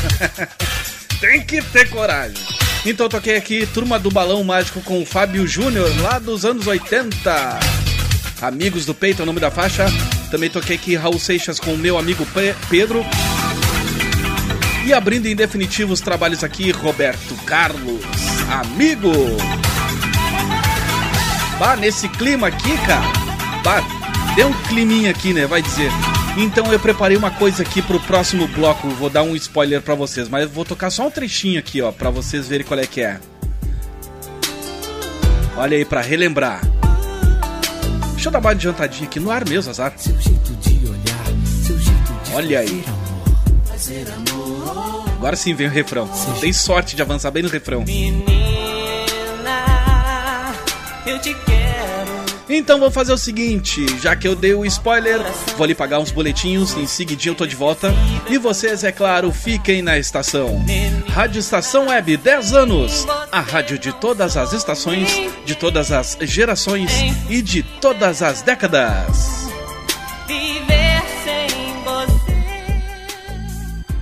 tem 1.20 1.42
que 1.42 1.62
ter 1.62 1.90
coragem. 1.90 2.43
Então 2.86 3.08
toquei 3.08 3.38
aqui 3.38 3.66
Turma 3.66 3.98
do 3.98 4.12
Balão 4.12 4.44
Mágico 4.44 4.82
com 4.82 5.02
o 5.02 5.06
Fábio 5.06 5.48
Júnior, 5.48 5.90
lá 6.02 6.20
dos 6.20 6.44
anos 6.46 6.68
80. 6.68 7.60
Amigos 8.42 8.86
do 8.86 8.94
Peito 8.94 9.22
é 9.22 9.24
o 9.24 9.26
nome 9.26 9.40
da 9.40 9.50
faixa. 9.50 9.86
Também 10.30 10.50
toquei 10.50 10.76
aqui 10.76 10.96
Raul 10.96 11.18
Seixas 11.18 11.60
com 11.60 11.74
o 11.74 11.78
meu 11.78 11.98
amigo 11.98 12.26
Pe- 12.28 12.56
Pedro. 12.70 13.06
E 14.86 14.92
abrindo 14.94 15.28
em 15.28 15.36
definitivo 15.36 15.94
os 15.94 16.02
trabalhos 16.02 16.44
aqui, 16.44 16.72
Roberto 16.72 17.36
Carlos, 17.46 18.02
amigo. 18.52 19.12
Bah, 21.58 21.78
nesse 21.78 22.10
clima 22.10 22.48
aqui, 22.48 22.76
cara. 22.86 23.06
Bah, 23.64 23.82
deu 24.36 24.50
um 24.50 24.54
climinha 24.68 25.12
aqui, 25.12 25.34
né? 25.34 25.48
Vai 25.48 25.62
dizer. 25.62 25.90
Então 26.36 26.72
eu 26.72 26.80
preparei 26.80 27.16
uma 27.16 27.30
coisa 27.30 27.62
aqui 27.62 27.82
pro 27.82 28.00
próximo 28.00 28.48
bloco. 28.48 28.90
Vou 28.90 29.10
dar 29.10 29.24
um 29.24 29.36
spoiler 29.36 29.82
pra 29.82 29.96
vocês, 29.96 30.28
mas 30.28 30.50
vou 30.50 30.66
tocar 30.66 30.90
só 30.90 31.08
um 31.08 31.12
trechinho 31.12 31.60
aqui, 31.60 31.82
ó, 31.82 31.92
pra 31.92 32.10
vocês 32.10 32.48
verem 32.48 32.66
qual 32.66 32.80
é 32.80 32.88
que 32.88 33.02
é. 33.02 33.20
Olha 35.56 35.78
aí, 35.78 35.86
pra 35.86 36.02
relembrar. 36.02 36.62
Deixa 38.14 38.30
eu 38.30 38.32
dar 38.32 38.40
uma 38.40 38.50
adiantadinha 38.52 39.08
aqui 39.08 39.20
no 39.20 39.30
ar 39.30 39.48
mesmo, 39.48 39.70
azar. 39.70 39.94
Seu 39.98 40.20
jeito 40.20 40.54
de 40.56 40.88
olhar, 40.88 41.26
seu 41.66 41.78
jeito 41.78 42.14
de 42.24 42.34
Olha 42.34 42.60
aí. 42.60 42.84
Agora 45.18 45.36
sim 45.36 45.54
vem 45.54 45.68
o 45.68 45.70
refrão. 45.70 46.10
Tem 46.40 46.52
sorte 46.52 46.96
de 46.96 47.02
avançar 47.02 47.30
bem 47.32 47.44
no 47.44 47.50
refrão. 47.50 47.86
Eu 51.06 51.20
te 51.20 51.34
quero. 51.34 51.63
Então 52.56 52.80
vou 52.80 52.92
fazer 52.92 53.12
o 53.12 53.18
seguinte, 53.18 53.84
já 54.00 54.16
que 54.16 54.28
eu 54.28 54.36
dei 54.36 54.54
o 54.54 54.64
spoiler, 54.64 55.20
vou 55.58 55.64
ali 55.64 55.74
pagar 55.74 55.98
uns 55.98 56.12
boletinhos, 56.12 56.78
em 56.78 56.86
seguidinho 56.86 57.32
eu 57.32 57.36
tô 57.36 57.48
de 57.48 57.56
volta. 57.56 57.92
E 58.30 58.38
vocês, 58.38 58.84
é 58.84 58.92
claro, 58.92 59.32
fiquem 59.32 59.82
na 59.82 59.98
estação. 59.98 60.64
Rádio 61.10 61.40
Estação 61.40 61.88
Web, 61.88 62.16
10 62.16 62.54
anos. 62.54 63.08
A 63.32 63.40
rádio 63.40 63.80
de 63.80 63.92
todas 63.94 64.38
as 64.38 64.54
estações, 64.54 65.10
de 65.44 65.56
todas 65.56 65.92
as 65.92 66.16
gerações 66.22 66.92
e 67.28 67.42
de 67.42 67.64
todas 67.64 68.22
as 68.22 68.44
décadas. 68.44 69.50
Viver 70.28 71.02
sem 71.24 71.84
você. 71.84 72.34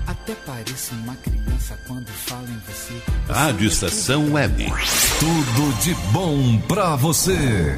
Até 0.07 0.33
pareço 0.45 0.93
uma 0.95 1.15
criança 1.15 1.79
quando 1.87 2.07
falo 2.07 2.47
em 2.49 2.61
você. 2.69 2.93
Rádio 3.31 3.67
Estação 3.67 4.33
Web. 4.33 4.65
Tudo 5.19 5.81
de 5.81 5.93
bom 6.11 6.57
pra 6.67 6.97
você. 6.97 7.77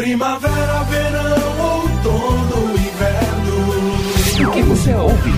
Primavera, 0.00 0.82
verão, 0.84 1.60
outono, 1.60 2.72
inverno. 2.72 4.48
O 4.48 4.52
que 4.52 4.62
você 4.62 4.94
ouve? 4.94 5.30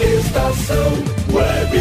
Estação 0.00 1.04
Web. 1.32 1.78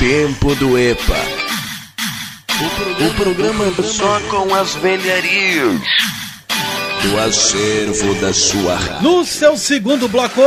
Tempo 0.00 0.54
do 0.54 0.78
EPA. 0.78 1.14
O 3.00 3.14
programa 3.14 3.64
só 3.82 4.20
com 4.30 4.54
as 4.54 4.76
velharias 4.76 5.80
do 7.02 7.18
acervo 7.18 8.14
da 8.20 8.32
sua. 8.32 8.78
No 9.02 9.24
seu 9.24 9.56
segundo 9.56 10.06
bloco, 10.06 10.42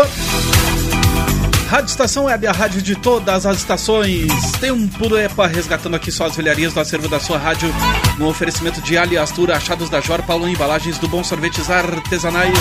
Rádio 1.69 1.91
Estação 1.91 2.25
Web, 2.25 2.47
a 2.47 2.51
rádio 2.51 2.81
de 2.81 2.95
todas 2.95 3.45
as 3.45 3.57
estações. 3.57 4.31
Tem 4.59 4.71
um 4.71 4.87
puro 4.87 5.15
EPA 5.15 5.45
resgatando 5.45 5.95
aqui 5.95 6.11
só 6.11 6.25
as 6.25 6.35
velharias 6.35 6.73
do 6.73 6.79
acervo 6.79 7.07
da 7.07 7.19
sua 7.19 7.37
rádio. 7.37 7.71
No 8.17 8.27
oferecimento 8.27 8.81
de 8.81 8.97
Ali 8.97 9.19
Astura, 9.19 9.55
achados 9.55 9.87
da 9.87 10.01
Jor, 10.01 10.23
Paulo 10.23 10.49
Embalagens 10.49 10.97
do 10.97 11.07
Bom 11.07 11.23
Sorvetes 11.23 11.69
Artesanais, 11.69 12.57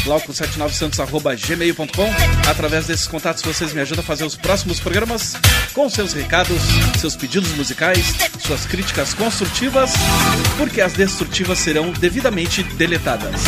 glauco79santos.gmail.com 0.06 2.48
Através 2.48 2.86
desses 2.86 3.08
contatos 3.08 3.42
vocês 3.42 3.72
me 3.72 3.80
ajudam 3.80 4.02
a 4.02 4.06
fazer 4.06 4.24
os 4.24 4.36
próximos 4.36 4.78
programas 4.78 5.34
com 5.74 5.90
seus 5.90 6.12
recados, 6.12 6.62
seus 6.98 7.16
pedidos 7.16 7.52
musicais, 7.56 8.14
suas 8.38 8.64
críticas 8.64 9.12
construtivas, 9.12 9.92
porque 10.56 10.80
as 10.80 10.92
destrutivas 10.92 11.58
serão 11.58 11.90
devidamente 11.90 12.62
deletadas. 12.62 13.42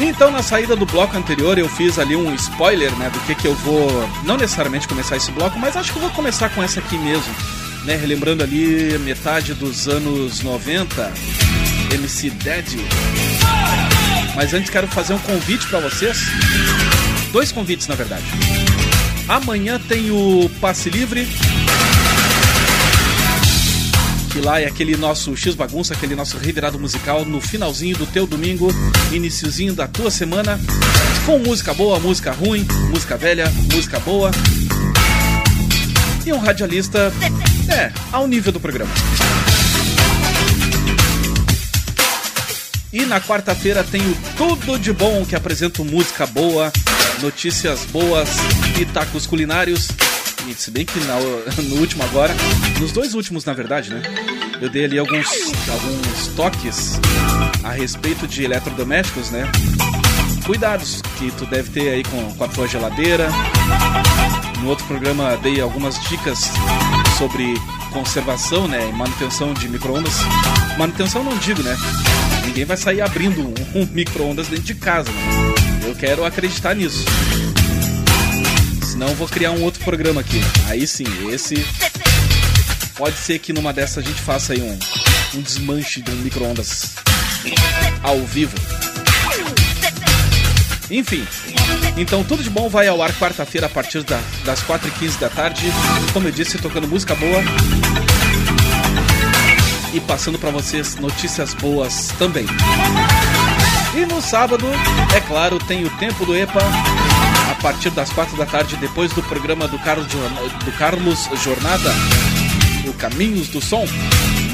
Então, 0.00 0.30
na 0.30 0.42
saída 0.42 0.76
do 0.76 0.86
bloco 0.86 1.16
anterior, 1.16 1.58
eu 1.58 1.68
fiz 1.68 1.98
ali 1.98 2.14
um 2.14 2.32
spoiler, 2.34 2.94
né, 2.96 3.10
do 3.10 3.18
que 3.20 3.34
que 3.34 3.48
eu 3.48 3.54
vou, 3.56 3.88
não 4.24 4.36
necessariamente 4.36 4.86
começar 4.86 5.16
esse 5.16 5.32
bloco, 5.32 5.58
mas 5.58 5.76
acho 5.76 5.92
que 5.92 5.98
eu 5.98 6.02
vou 6.02 6.10
começar 6.12 6.48
com 6.50 6.62
essa 6.62 6.78
aqui 6.78 6.96
mesmo, 6.96 7.34
né, 7.84 7.96
relembrando 7.96 8.42
ali 8.42 8.98
metade 8.98 9.54
dos 9.54 9.88
anos 9.88 10.42
90, 10.42 11.12
MC 11.92 12.30
Dead. 12.30 12.66
Mas 14.34 14.54
antes 14.54 14.70
quero 14.70 14.86
fazer 14.86 15.14
um 15.14 15.18
convite 15.18 15.66
para 15.66 15.80
vocês. 15.80 16.18
Dois 17.32 17.52
convites, 17.52 17.86
na 17.86 17.94
verdade. 17.94 18.24
Amanhã 19.28 19.78
tem 19.78 20.10
o 20.10 20.50
Passe 20.60 20.88
Livre. 20.88 21.28
Que 24.30 24.40
lá 24.40 24.60
é 24.60 24.66
aquele 24.66 24.96
nosso 24.96 25.36
X 25.36 25.54
bagunça, 25.54 25.94
aquele 25.94 26.14
nosso 26.14 26.38
revirado 26.38 26.78
musical 26.78 27.24
no 27.24 27.40
finalzinho 27.40 27.96
do 27.96 28.06
teu 28.06 28.26
domingo, 28.26 28.68
iniciozinho 29.10 29.74
da 29.74 29.88
tua 29.88 30.10
semana, 30.10 30.60
com 31.26 31.38
música 31.38 31.74
boa, 31.74 31.98
música 31.98 32.30
ruim, 32.32 32.66
música 32.90 33.16
velha, 33.16 33.50
música 33.72 33.98
boa. 34.00 34.30
E 36.28 36.32
um 36.34 36.36
radialista, 36.38 37.10
é, 37.74 37.90
ao 38.12 38.26
nível 38.26 38.52
do 38.52 38.60
programa. 38.60 38.90
E 42.92 43.06
na 43.06 43.18
quarta-feira 43.18 43.82
tem 43.82 44.02
o 44.02 44.14
Tudo 44.36 44.78
de 44.78 44.92
Bom, 44.92 45.24
que 45.24 45.34
apresenta 45.34 45.82
música 45.82 46.26
boa, 46.26 46.70
notícias 47.22 47.86
boas, 47.86 48.28
pitacos 48.76 49.26
culinários. 49.26 49.88
E 50.46 50.52
se 50.52 50.70
bem 50.70 50.84
que 50.84 51.00
na- 51.00 51.14
no 51.64 51.76
último 51.76 52.02
agora, 52.04 52.34
nos 52.78 52.92
dois 52.92 53.14
últimos 53.14 53.46
na 53.46 53.54
verdade, 53.54 53.88
né? 53.88 54.02
Eu 54.60 54.68
dei 54.68 54.84
ali 54.84 54.98
alguns, 54.98 55.26
alguns 55.70 56.26
toques 56.36 57.00
a 57.64 57.70
respeito 57.70 58.26
de 58.26 58.44
eletrodomésticos, 58.44 59.30
né? 59.30 59.50
Cuidados 60.44 61.00
que 61.18 61.30
tu 61.30 61.46
deve 61.46 61.70
ter 61.70 61.88
aí 61.88 62.02
com, 62.04 62.34
com 62.34 62.44
a 62.44 62.48
tua 62.48 62.68
geladeira. 62.68 63.28
No 64.60 64.68
outro 64.68 64.84
programa 64.86 65.36
dei 65.36 65.60
algumas 65.60 66.00
dicas 66.08 66.50
sobre 67.16 67.54
conservação, 67.92 68.66
né? 68.68 68.88
E 68.88 68.92
manutenção 68.92 69.54
de 69.54 69.68
micro-ondas. 69.68 70.14
Manutenção 70.76 71.22
não 71.22 71.36
digo, 71.38 71.62
né? 71.62 71.76
Ninguém 72.44 72.64
vai 72.64 72.76
sair 72.76 73.00
abrindo 73.00 73.42
um, 73.74 73.86
micro-ondas 73.86 74.48
dentro 74.48 74.64
de 74.64 74.74
casa, 74.74 75.10
né? 75.10 75.22
Eu 75.86 75.94
quero 75.94 76.24
acreditar 76.24 76.74
nisso. 76.74 77.04
Senão 78.82 79.14
vou 79.14 79.28
criar 79.28 79.52
um 79.52 79.62
outro 79.62 79.82
programa 79.84 80.20
aqui. 80.20 80.40
Aí 80.66 80.86
sim, 80.86 81.06
esse. 81.30 81.64
Pode 82.96 83.16
ser 83.16 83.38
que 83.38 83.52
numa 83.52 83.72
dessas 83.72 83.98
a 83.98 84.06
gente 84.06 84.20
faça 84.20 84.54
aí 84.54 84.60
um, 84.60 84.78
um 85.38 85.40
desmanche 85.40 86.02
de 86.02 86.10
um 86.10 86.16
micro-ondas 86.16 86.94
ao 88.02 88.18
vivo. 88.22 88.56
Enfim, 90.90 91.26
então 91.98 92.24
tudo 92.24 92.42
de 92.42 92.48
bom 92.48 92.68
vai 92.68 92.88
ao 92.88 93.02
ar 93.02 93.12
quarta-feira 93.14 93.66
a 93.66 93.70
partir 93.70 94.02
da- 94.02 94.20
das 94.44 94.62
4h15 94.62 95.18
da 95.18 95.28
tarde. 95.28 95.70
Como 96.12 96.26
eu 96.26 96.32
disse, 96.32 96.56
tocando 96.58 96.88
música 96.88 97.14
boa. 97.14 97.42
E 99.92 100.00
passando 100.00 100.38
pra 100.38 100.50
vocês 100.50 100.96
notícias 100.96 101.54
boas 101.54 102.08
também. 102.18 102.46
E 103.94 104.06
no 104.06 104.20
sábado, 104.22 104.66
é 105.14 105.20
claro, 105.20 105.58
tem 105.58 105.84
o 105.84 105.90
Tempo 105.90 106.24
do 106.24 106.36
EPA. 106.36 106.60
A 107.50 107.54
partir 107.60 107.90
das 107.90 108.10
4 108.10 108.36
da 108.36 108.46
tarde, 108.46 108.76
depois 108.76 109.12
do 109.12 109.22
programa 109.22 109.66
do 109.66 109.78
Carlos, 109.80 110.06
do 110.06 110.72
Carlos 110.78 111.28
Jornada, 111.42 111.90
o 112.86 112.92
Caminhos 112.94 113.48
do 113.48 113.60
Som. 113.60 113.84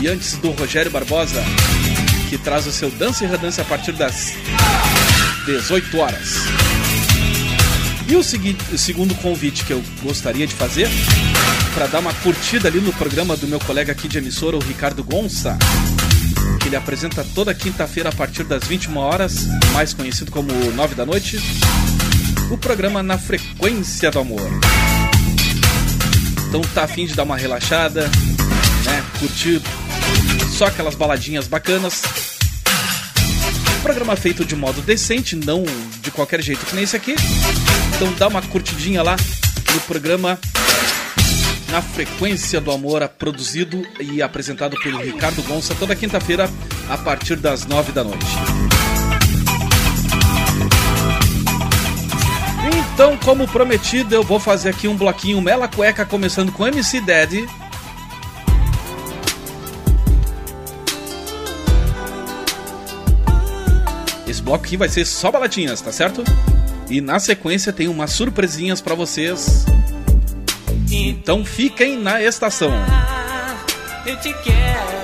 E 0.01 0.09
antes 0.09 0.37
do 0.38 0.51
Rogério 0.53 0.90
Barbosa, 0.90 1.42
que 2.29 2.38
traz 2.38 2.66
o 2.66 2.73
seu 2.73 2.90
Dança 2.90 3.25
e 3.25 3.27
Redance 3.29 3.61
a 3.61 3.64
partir 3.64 3.92
das 3.92 4.33
18 5.44 5.98
horas. 5.98 6.35
E 8.07 8.16
o, 8.16 8.22
segundo 8.22 9.14
convite 9.16 9.64
que 9.64 9.72
eu 9.72 9.83
gostaria 10.02 10.46
de 10.46 10.54
fazer, 10.54 10.88
para 11.74 11.87
dar 11.87 12.00
uma 12.00 12.12
curtida 12.14 12.68
ali 12.68 12.80
no 12.80 12.92
programa 12.92 13.37
do 13.37 13.46
meu 13.46 13.59
colega 13.61 13.92
aqui 13.92 14.09
de 14.09 14.18
emissora, 14.18 14.57
o 14.57 14.61
Ricardo 14.61 15.02
Gonça, 15.02 15.59
que 16.61 16.68
ele 16.68 16.76
apresenta 16.76 17.24
toda 17.35 17.54
quinta-feira 17.54 18.11
a 18.11 18.12
partir 18.12 18.44
das 18.44 18.64
21 18.64 18.96
horas, 18.96 19.46
mais 19.72 19.94
conhecido 19.94 20.30
como 20.30 20.52
9 20.72 20.94
da 20.94 21.07
noite, 21.07 21.38
o 22.50 22.59
programa 22.59 23.02
Na 23.02 23.18
Frequência 23.18 24.11
do 24.11 24.18
Amor. 24.18 24.50
Então 26.48 26.61
tá 26.74 26.85
afim 26.85 27.07
de 27.07 27.14
dar 27.14 27.24
uma 27.24 27.37
relaxada, 27.37 28.02
né? 28.85 29.04
Curtir 29.18 29.61
só 30.57 30.66
aquelas 30.66 30.94
baladinhas 30.94 31.48
bacanas. 31.48 32.02
Programa 33.85 34.16
feito 34.16 34.47
de 34.47 34.57
modo 34.57 34.81
decente, 34.81 35.37
não 35.37 35.62
de 36.01 36.11
qualquer 36.11 36.40
jeito 36.40 36.64
que 36.64 36.75
nem 36.75 36.85
esse 36.85 36.97
aqui. 36.97 37.14
Então 37.94 38.11
dá 38.14 38.29
uma 38.29 38.40
curtidinha 38.40 39.03
lá 39.03 39.14
no 39.75 39.81
programa 39.83 40.38
Na 41.70 41.83
Frequência 41.83 42.62
do 42.62 42.73
Amor, 42.73 43.07
produzido 43.11 43.87
e 44.01 44.23
apresentado 44.23 44.75
pelo 44.83 45.03
Ricardo 45.03 45.42
Gonça 45.42 45.75
toda 45.75 45.94
quinta-feira 45.94 46.49
a 46.88 46.97
partir 46.97 47.37
das 47.37 47.66
nove 47.66 47.92
da 47.92 48.03
noite. 48.03 48.25
Então, 52.94 53.18
como 53.18 53.47
prometido, 53.47 54.14
eu 54.14 54.23
vou 54.23 54.41
fazer 54.41 54.70
aqui 54.70 54.89
um 54.89 54.97
bloquinho 54.97 55.43
Mela 55.43 55.68
Cueca, 55.68 56.07
começando 56.07 56.51
com 56.53 56.66
MC 56.66 57.03
Daddy. 57.03 57.47
Bloco 64.45 64.64
aqui 64.64 64.76
vai 64.76 64.88
ser 64.88 65.05
só 65.05 65.32
balatinhas, 65.32 65.80
tá 65.80 65.90
certo? 65.90 66.22
E 66.88 67.01
na 67.01 67.18
sequência 67.18 67.72
tem 67.72 67.88
umas 67.88 68.11
surpresinhas 68.11 68.80
pra 68.80 68.95
vocês. 68.95 69.64
Então 70.90 71.45
fiquem 71.45 71.99
na 71.99 72.22
estação. 72.22 72.70
Eu 74.07 74.20
te 74.20 74.32
quero 74.42 75.03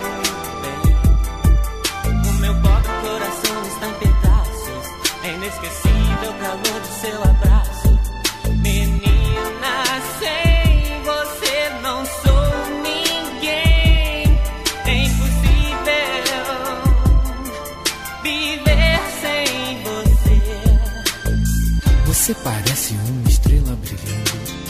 você. 22.30 22.34
Parece 22.42 22.94
uma 22.94 23.28
estrela 23.28 23.76
brilhando. 23.76 24.60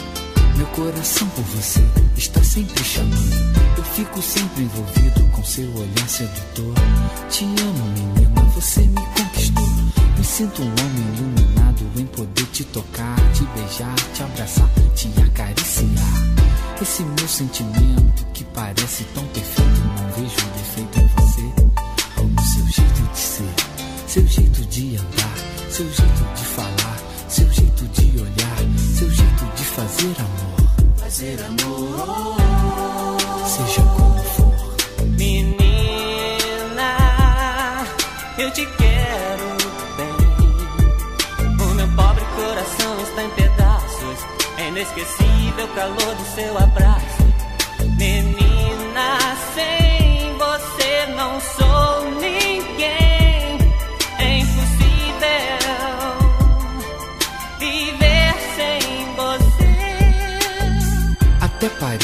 Meu 0.56 0.66
coração 0.68 1.28
por 1.28 1.44
você 1.44 1.80
está 2.16 2.42
sempre 2.42 2.82
chamando. 2.84 3.76
Eu 3.76 3.84
fico 3.84 4.22
sempre 4.22 4.64
envolvido 4.64 5.22
com 5.32 5.44
seu 5.44 5.68
olhar 5.74 6.08
sedutor. 6.08 6.74
Te 7.30 7.44
amo, 7.44 7.84
menina, 7.94 8.42
você 8.54 8.80
me 8.80 8.94
conquistou. 8.94 9.68
Me 10.18 10.24
sinto 10.24 10.62
um 10.62 10.66
homem 10.66 11.14
iluminado 11.16 11.84
em 11.96 12.06
poder 12.06 12.46
te 12.46 12.64
tocar, 12.64 13.16
te 13.32 13.44
beijar, 13.44 13.94
te 14.14 14.22
abraçar, 14.22 14.70
te 14.94 15.08
acariciar. 15.22 16.30
Esse 16.80 17.02
meu 17.02 17.28
sentimento 17.28 18.26
que 18.32 18.44
parece 18.44 19.04
tão 19.14 19.24
perfeito, 19.26 19.80
não 19.96 20.12
vejo 20.12 20.46
defeito 20.56 20.98
em 20.98 21.06
você. 21.16 21.40
O 22.20 22.42
seu 22.42 22.66
jeito 22.68 23.02
de 23.12 23.18
ser, 23.18 23.54
seu 24.06 24.26
jeito 24.26 24.64
de 24.66 24.96
andar, 24.96 25.34
seu 25.70 25.86
jeito 25.86 26.34
de 26.34 26.44
falar, 26.44 26.99
seu 27.30 27.48
jeito 27.52 27.84
de 27.86 28.20
olhar, 28.20 28.58
seu 28.98 29.08
jeito 29.08 29.44
de 29.54 29.64
fazer 29.64 30.16
amor. 30.18 30.96
Fazer 30.96 31.38
amor, 31.44 33.16
seja 33.46 33.82
como 33.82 34.22
for. 34.24 34.52
Menina, 35.16 35.46
eu 38.36 38.50
te 38.50 38.66
quero 38.66 39.56
bem. 39.96 40.16
O 41.66 41.74
meu 41.74 41.88
pobre 41.94 42.24
coração 42.34 43.00
está 43.02 43.22
em 43.22 43.30
pedaços. 43.30 44.18
É 44.58 44.68
inesquecível 44.68 45.66
o 45.66 45.68
calor 45.68 46.14
do 46.16 46.34
seu 46.34 46.58
abraço. 46.58 47.22
Menina, 47.96 49.36
sem 49.54 49.79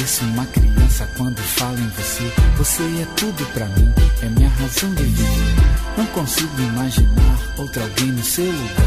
Pareço 0.06 0.24
uma 0.26 0.46
criança 0.46 1.08
quando 1.16 1.36
falo 1.38 1.76
em 1.80 1.88
você. 1.88 2.32
Você 2.58 2.82
é 3.02 3.06
tudo 3.16 3.44
pra 3.46 3.66
mim, 3.66 3.92
é 4.22 4.28
minha 4.28 4.48
razão 4.50 4.94
de 4.94 5.02
viver. 5.02 5.54
Não 5.98 6.06
consigo 6.06 6.62
imaginar 6.62 7.54
outro 7.58 7.82
alguém 7.82 8.12
no 8.12 8.22
seu 8.22 8.44
lugar. 8.44 8.86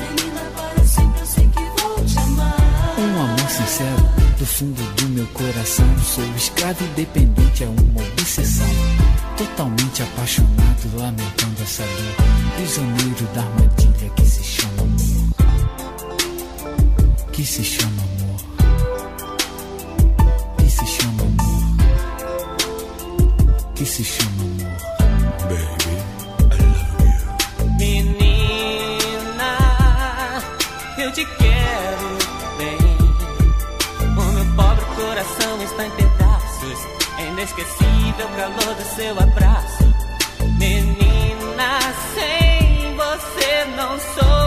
Menina, 0.00 0.40
para 0.56 0.84
sempre 0.84 1.20
eu 1.20 1.26
sei 1.26 1.48
que 1.50 1.80
vou 1.80 2.04
te 2.04 2.18
amar. 2.18 2.56
Um 2.98 3.22
amor 3.22 3.48
sincero 3.48 4.10
do 4.36 4.44
fundo 4.44 4.82
do 4.96 5.08
meu 5.10 5.26
coração. 5.28 5.86
Sou 6.00 6.24
escravo 6.34 6.84
e 6.84 6.88
dependente, 6.96 7.62
é 7.62 7.68
uma 7.68 8.02
obsessão. 8.02 8.66
Totalmente 9.36 10.02
apaixonado, 10.02 10.96
lamentando 10.96 11.62
essa 11.62 11.84
dor. 11.84 12.56
Prisioneiro 12.56 13.24
da 13.32 13.42
armadilha 13.42 14.10
que 14.16 14.26
se 14.26 14.42
chama 14.42 14.82
amor. 14.82 15.30
Que 17.30 17.46
se 17.46 17.62
chama 17.62 18.02
amor. 18.02 18.15
Se 23.96 24.04
chama 24.04 24.42
amor. 24.42 24.76
Menina, 27.78 29.52
eu 30.98 31.10
te 31.12 31.24
quero 31.24 32.18
bem. 32.58 32.76
O 34.00 34.22
meu 34.32 34.44
pobre 34.54 34.84
coração 34.96 35.62
está 35.62 35.86
em 35.86 35.90
pedaços. 35.92 36.78
É 37.16 37.28
inesquecível 37.28 38.26
o 38.26 38.36
calor 38.36 38.74
do 38.74 38.84
seu 38.94 39.18
abraço. 39.18 39.84
Menina, 40.58 41.80
sem 42.14 42.94
você 42.96 43.64
não 43.76 43.98
sou 43.98 44.45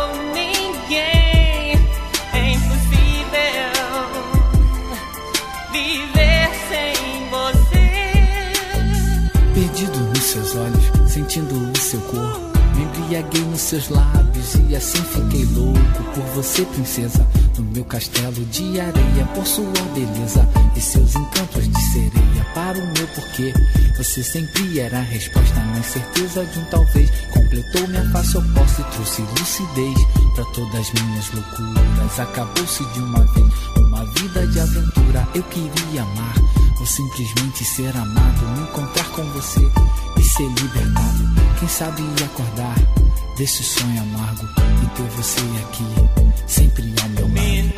sentindo 11.29 11.71
o 11.71 11.77
seu 11.77 11.99
corpo. 12.01 12.59
Me 12.75 12.83
embriaguei 12.83 13.43
nos 13.43 13.61
seus 13.61 13.89
lábios 13.89 14.55
e 14.67 14.75
assim 14.75 15.01
fiquei 15.03 15.45
louco 15.45 16.03
por 16.15 16.23
você, 16.33 16.65
princesa. 16.65 17.25
No 17.57 17.65
meu 17.65 17.85
castelo 17.85 18.43
de 18.45 18.79
areia, 18.79 19.25
por 19.35 19.45
sua 19.45 19.65
beleza 19.93 20.47
e 20.75 20.81
seus 20.81 21.15
encantos 21.15 21.67
de 21.67 21.81
sereia. 21.91 22.45
Para 22.55 22.79
o 22.79 22.93
meu 22.93 23.07
porquê, 23.09 23.53
você 23.95 24.23
sempre 24.23 24.79
era 24.79 24.97
a 24.97 25.01
resposta. 25.01 25.59
Na 25.59 25.77
incerteza 25.77 26.45
de 26.45 26.59
um 26.59 26.65
talvez, 26.65 27.11
completou 27.31 27.87
minha 27.87 28.09
face 28.11 28.37
oposta 28.37 28.81
e 28.81 28.95
trouxe 28.95 29.21
lucidez 29.21 29.99
para 30.33 30.45
todas 30.45 30.79
as 30.79 30.93
minhas 30.93 31.31
loucuras. 31.31 32.19
Acabou-se 32.19 32.83
de 32.85 32.99
uma 33.01 33.23
vez 33.33 33.53
uma 33.77 34.05
vida 34.13 34.47
de 34.47 34.59
aventura. 34.59 35.27
Eu 35.35 35.43
queria 35.43 36.01
amar 36.01 36.35
ou 36.79 36.85
simplesmente 36.85 37.65
ser 37.65 37.95
amado, 37.95 38.47
me 38.55 38.61
encontrar 38.61 39.09
com 39.09 39.23
você 39.33 39.69
ser 40.39 40.47
libertado. 40.47 41.19
Quem 41.59 41.67
sabe 41.67 42.01
acordar 42.23 42.75
desse 43.37 43.61
sonho 43.61 44.01
amargo 44.01 44.47
e 44.81 44.87
ter 44.95 45.09
você 45.09 45.41
aqui, 45.65 45.83
sempre 46.47 46.93
ao 47.01 47.09
meu 47.09 47.23
lado. 47.23 47.33
Menina, 47.33 47.75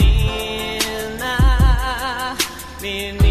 menina, 2.80 3.31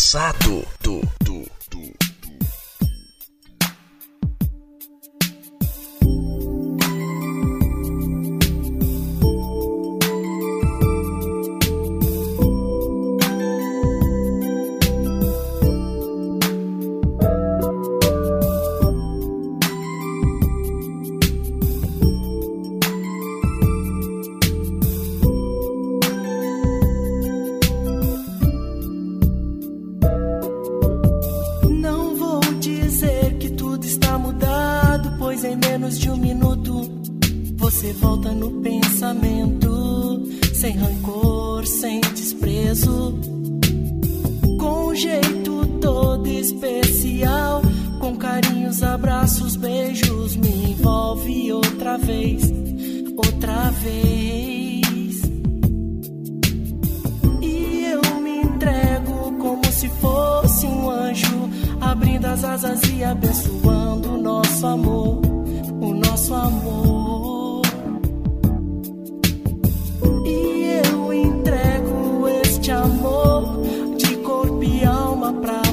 coisa 0.00 0.32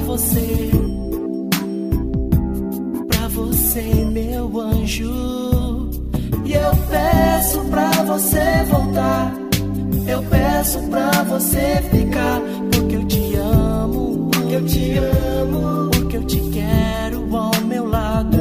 você, 0.08 0.70
pra 3.08 3.28
você, 3.28 3.82
meu 4.10 4.58
anjo. 4.58 5.90
E 6.46 6.54
eu 6.54 6.70
peço 6.88 7.60
pra 7.64 7.90
você 8.04 8.64
voltar. 8.70 9.34
Eu 10.06 10.22
peço 10.22 10.80
pra 10.84 11.10
você 11.24 11.82
ficar, 11.90 12.40
porque 12.72 12.96
eu 12.96 13.04
te 13.06 13.36
amo, 13.36 14.30
porque 14.32 14.54
eu 14.54 14.64
te 14.64 14.96
amo, 14.96 15.90
porque 15.90 16.16
eu 16.16 16.24
te 16.24 16.40
quero 16.40 17.36
ao 17.36 17.60
meu 17.66 17.86
lado. 17.86 18.38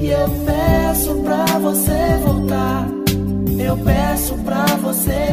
E 0.00 0.10
eu 0.10 0.28
peço 0.44 1.14
pra 1.22 1.44
você 1.60 2.18
voltar. 2.24 2.88
Eu 3.56 3.76
peço 3.76 4.34
pra 4.38 4.66
você 4.82 5.31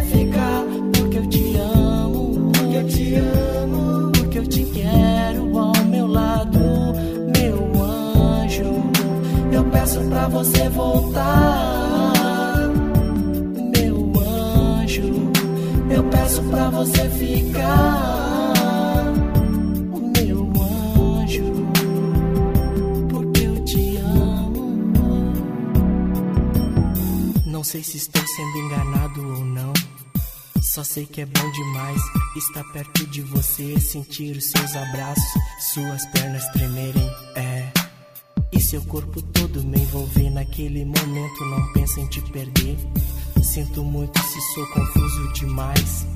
peço 9.72 10.02
pra 10.10 10.28
você 10.28 10.70
voltar. 10.70 12.70
Meu 13.76 14.14
anjo, 14.22 15.32
eu 15.90 16.04
peço 16.10 16.44
pra 16.44 16.70
você 16.70 17.10
ficar. 17.10 19.14
Meu 20.18 20.52
anjo, 21.22 21.44
porque 23.10 23.44
eu 23.44 23.66
te 23.66 23.98
amo. 23.98 25.34
Não 27.46 27.64
sei 27.64 27.84
se 27.84 27.98
estou 27.98 28.26
sendo 28.26 28.58
enganado 28.58 29.22
ou 29.22 29.46
não. 29.46 29.74
Só 30.62 30.84
sei 30.84 31.06
que 31.06 31.22
é 31.22 31.26
bom 31.26 31.52
demais 31.52 32.02
estar 32.36 32.64
perto 32.72 33.06
de 33.08 33.22
você, 33.22 33.80
sentir 33.80 34.38
os 34.38 34.52
seus 34.52 34.76
abraços, 34.76 35.24
suas 35.74 36.06
pernas 36.08 36.46
tremerem. 36.52 37.29
E 38.52 38.60
seu 38.60 38.82
corpo 38.84 39.22
todo 39.22 39.64
me 39.64 39.80
envolver 39.80 40.30
naquele 40.32 40.84
momento, 40.86 41.46
não 41.46 41.74
pensa 41.74 42.02
em 42.02 42.08
te 42.08 42.22
perder. 42.32 42.78
Sinto 43.42 43.84
muito 43.84 44.20
se 44.22 44.42
sou 44.54 44.66
confuso 44.68 45.34
demais. 45.34 46.08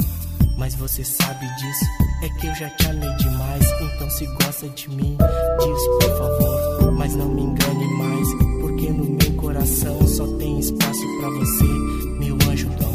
Mas 0.57 0.75
você 0.75 1.03
sabe 1.03 1.45
disso, 1.55 1.85
é 2.23 2.29
que 2.39 2.47
eu 2.47 2.55
já 2.55 2.69
te 2.71 2.87
amei 2.87 3.15
demais. 3.17 3.65
Então 3.81 4.09
se 4.09 4.25
gosta 4.25 4.69
de 4.69 4.89
mim, 4.89 5.17
diz 5.59 5.87
por 5.99 6.17
favor. 6.17 6.91
Mas 6.93 7.15
não 7.15 7.29
me 7.29 7.41
engane 7.41 7.87
mais, 7.97 8.27
porque 8.61 8.89
no 8.89 9.05
meu 9.05 9.33
coração 9.41 10.07
só 10.07 10.25
tem 10.37 10.59
espaço 10.59 11.01
pra 11.19 11.29
você, 11.29 11.63
meu 12.19 12.37
anjo 12.49 12.69
do 12.69 12.85
amor. 12.85 12.92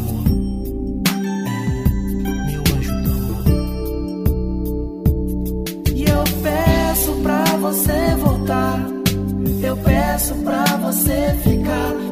Peço 10.18 10.34
pra 10.42 10.64
você 10.78 11.32
ficar. 11.44 12.07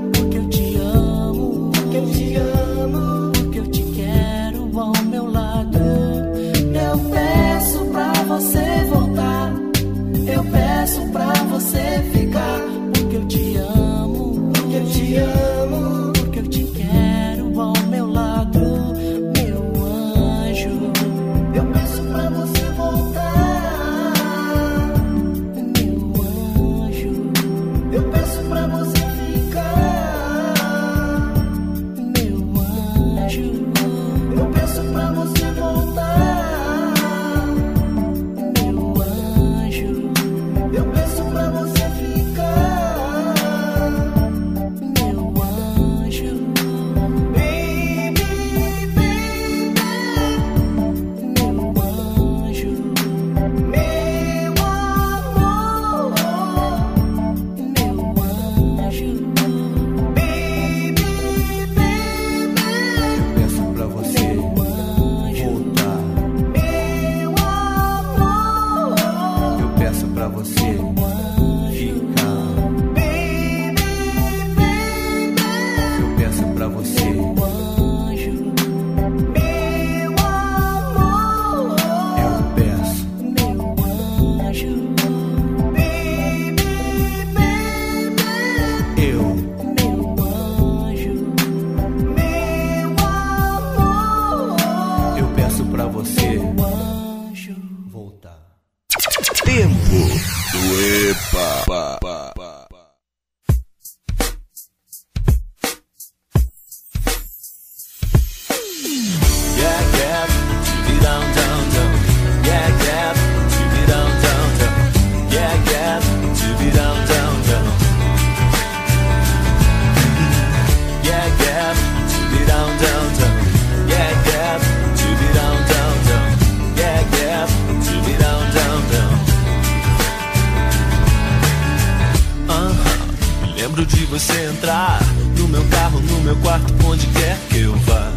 Você 134.18 134.46
entrar 134.46 134.98
no 135.36 135.46
meu 135.46 135.62
carro, 135.64 136.00
no 136.00 136.20
meu 136.22 136.34
quarto, 136.36 136.72
onde 136.86 137.06
quer 137.08 137.38
que 137.50 137.58
eu 137.58 137.76
vá. 137.80 138.10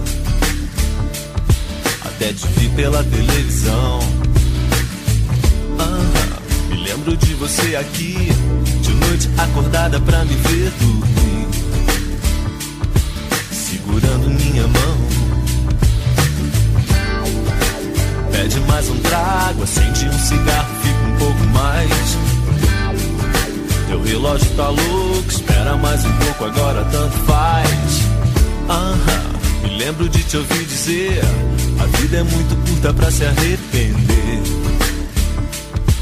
Até 2.06 2.32
te 2.32 2.48
vi 2.56 2.70
pela 2.70 3.04
televisão. 3.04 4.00
Aham, 5.78 6.40
Me 6.70 6.84
lembro 6.84 7.18
de 7.18 7.34
você 7.34 7.76
aqui, 7.76 8.16
de 8.82 8.94
noite 8.94 9.30
acordada 9.38 10.00
pra 10.00 10.24
me 10.24 10.36
ver 10.36 10.72
dormir. 10.80 11.48
Segurando 13.52 14.30
minha 14.30 14.68
mão. 14.68 14.98
Pede 18.32 18.60
mais 18.62 18.90
um 18.90 19.00
trago, 19.00 19.64
acende 19.64 20.08
um 20.08 20.20
cigarro, 20.20 20.76
fica 20.82 21.04
um 21.04 21.18
pouco 21.18 21.44
mais. 21.48 22.29
Teu 23.90 24.00
relógio 24.04 24.48
tá 24.56 24.70
louco, 24.70 25.30
espera 25.32 25.76
mais 25.76 26.06
um 26.06 26.12
pouco, 26.18 26.46
agora 26.46 26.86
tanto 26.92 27.18
faz. 27.26 28.02
Aham, 28.70 29.64
me 29.64 29.78
lembro 29.80 30.08
de 30.08 30.24
te 30.26 30.38
ouvir 30.38 30.64
dizer: 30.66 31.20
A 31.80 31.86
vida 31.98 32.18
é 32.18 32.24
muito 32.24 32.56
curta 32.70 32.94
pra 32.94 33.10
se 33.10 33.26
arrepender. 33.26 34.44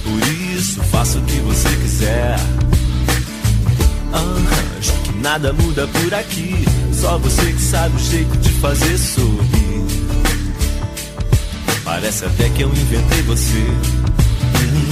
Por 0.04 0.28
isso, 0.54 0.84
faça 0.92 1.18
o 1.18 1.22
que 1.22 1.40
você 1.40 1.70
quiser. 1.78 2.36
Aham, 4.12 4.82
já 4.82 4.94
que 5.06 5.18
nada 5.20 5.54
muda 5.54 5.88
por 5.88 6.14
aqui, 6.14 6.66
só 6.92 7.18
você 7.18 7.54
que 7.54 7.62
sabe 7.62 7.96
o 7.96 8.00
jeito 8.00 8.38
de 8.40 8.50
fazer 8.60 8.98
sorrir. 8.98 9.86
Parece 11.86 12.26
até 12.26 12.50
que 12.50 12.64
eu 12.64 12.70
inventei 12.70 13.22
você. 13.22 13.66
Hum. 14.58 14.87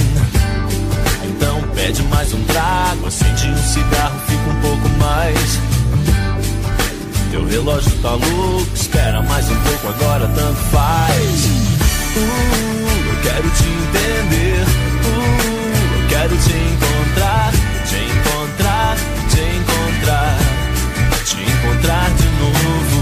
Pede 1.75 2.01
mais 2.03 2.33
um 2.33 2.41
trago, 2.45 3.05
acende 3.05 3.47
um 3.49 3.57
cigarro, 3.57 4.19
fica 4.27 4.49
um 4.49 4.61
pouco 4.61 4.89
mais. 4.97 5.59
Teu 7.31 7.45
relógio 7.45 7.91
tá 8.01 8.11
louco, 8.11 8.69
espera 8.73 9.21
mais 9.21 9.45
um 9.49 9.55
pouco, 9.55 9.89
agora 9.89 10.25
tanto 10.29 10.59
faz. 10.71 11.45
Uh, 12.15 13.09
eu 13.09 13.21
quero 13.23 13.49
te 13.49 13.63
entender. 13.65 14.63
Uh, 15.03 16.01
eu 16.01 16.07
quero 16.07 16.37
te 16.37 16.53
encontrar, 16.53 17.51
te 17.85 17.97
encontrar, 17.97 18.95
te 19.29 19.41
encontrar, 19.57 20.37
te 21.25 21.37
encontrar 21.41 22.09
de 22.11 22.27
novo. 22.39 22.99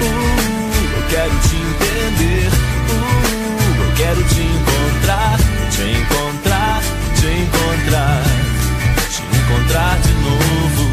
Uh, 0.00 0.96
eu 0.96 1.02
quero 1.08 1.34
te 1.40 1.56
entender. 1.56 2.48
Uh, 2.90 3.82
eu 3.82 3.92
quero 3.96 4.22
te 4.28 4.40
encontrar, 4.40 5.36
te 5.72 5.82
encontrar, 5.82 6.23
encontrar, 7.44 8.22
te 9.10 9.22
encontrar 9.36 9.98
de 10.00 10.12
novo. 10.24 10.84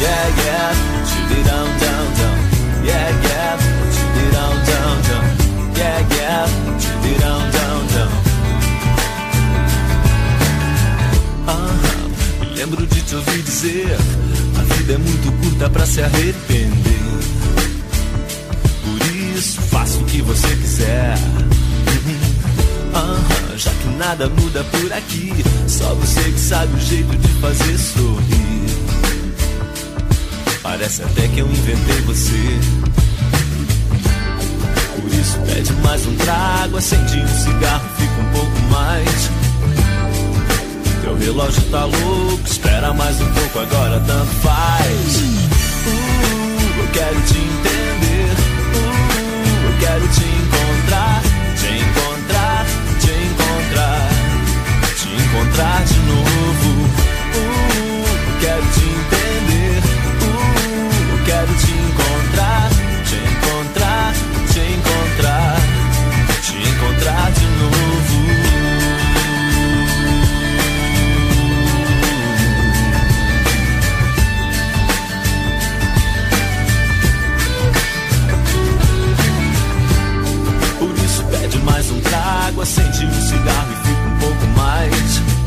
Yeah, 0.00 0.28
yeah, 0.44 0.72
chili 1.06 1.42
down, 1.42 1.68
down, 1.82 2.06
down. 2.18 2.38
Yeah, 2.84 3.08
yeah, 3.26 3.58
chili 3.94 4.26
down, 4.30 4.56
down, 4.70 4.96
down. 5.08 5.24
Yeah, 5.76 5.98
yeah, 6.16 6.46
chili 6.78 7.14
down, 7.18 7.50
down, 7.50 7.86
down. 7.94 8.12
Aham, 11.48 12.10
me 12.40 12.46
lembro 12.56 12.86
de 12.86 13.02
te 13.02 13.14
ouvir 13.16 13.42
dizer: 13.42 13.96
a 14.56 14.74
vida 14.74 14.92
é 14.94 14.98
muito 14.98 15.32
curta 15.42 15.68
pra 15.70 15.84
se 15.86 16.02
arrepender. 16.02 16.98
Por 18.84 19.00
isso, 19.36 19.60
faça 19.62 19.98
o 19.98 20.04
que 20.04 20.22
você 20.22 20.48
quiser. 20.56 21.18
Uhum. 22.94 23.47
Já 23.58 23.72
que 23.72 23.88
nada 23.96 24.28
muda 24.28 24.62
por 24.62 24.92
aqui, 24.92 25.32
só 25.66 25.92
você 25.94 26.22
que 26.30 26.38
sabe 26.38 26.72
o 26.76 26.78
jeito 26.78 27.16
de 27.16 27.28
fazer 27.40 27.76
sorrir. 27.76 28.68
Parece 30.62 31.02
até 31.02 31.26
que 31.26 31.40
eu 31.40 31.46
inventei 31.48 32.00
você. 32.02 32.60
Por 34.94 35.12
isso 35.12 35.38
pede 35.40 35.72
mais 35.82 36.06
um 36.06 36.14
trago, 36.18 36.76
acende 36.76 37.18
um 37.18 37.26
cigarro, 37.26 37.88
fica 37.98 38.20
um 38.20 38.32
pouco 38.32 38.60
mais. 38.70 39.30
Teu 41.02 41.16
relógio 41.16 41.62
tá 41.62 41.84
louco, 41.84 42.46
espera 42.46 42.94
mais 42.94 43.20
um 43.20 43.32
pouco, 43.32 43.58
agora 43.58 43.98
tanto 44.06 44.34
faz. 44.36 45.16
Uh, 45.16 46.80
eu 46.80 46.88
quero 46.92 47.20
te 47.22 47.38
entender, 47.38 48.34
uh, 48.76 49.66
eu 49.66 49.78
quero 49.80 50.08
te 50.08 50.22
encontrar, 50.22 50.57
encontrar 55.58 55.84
de 55.84 55.98
novo. 56.00 56.70
Uh, 57.34 58.40
quero 58.40 58.62
te 58.62 58.80
entender, 58.80 59.82
uh, 60.22 61.24
quero 61.24 61.52
te 61.54 61.72
encontrar, 61.72 62.70
te 63.04 63.16
encontrar, 63.16 64.14
te 64.52 64.60
encontrar, 64.60 65.58
te 66.42 66.56
encontrar 66.68 67.32
de 67.32 67.46
novo. 67.58 68.18
Por 80.78 81.04
isso 81.04 81.24
pede 81.24 81.58
mais 81.64 81.90
um 81.90 82.00
trago, 82.00 82.62
acende 82.62 83.06
um 83.06 83.28
cigarro 83.28 83.72
e 83.72 83.76
fica 83.88 84.06
um 84.06 84.18
pouco 84.18 84.46
mais. 84.56 85.37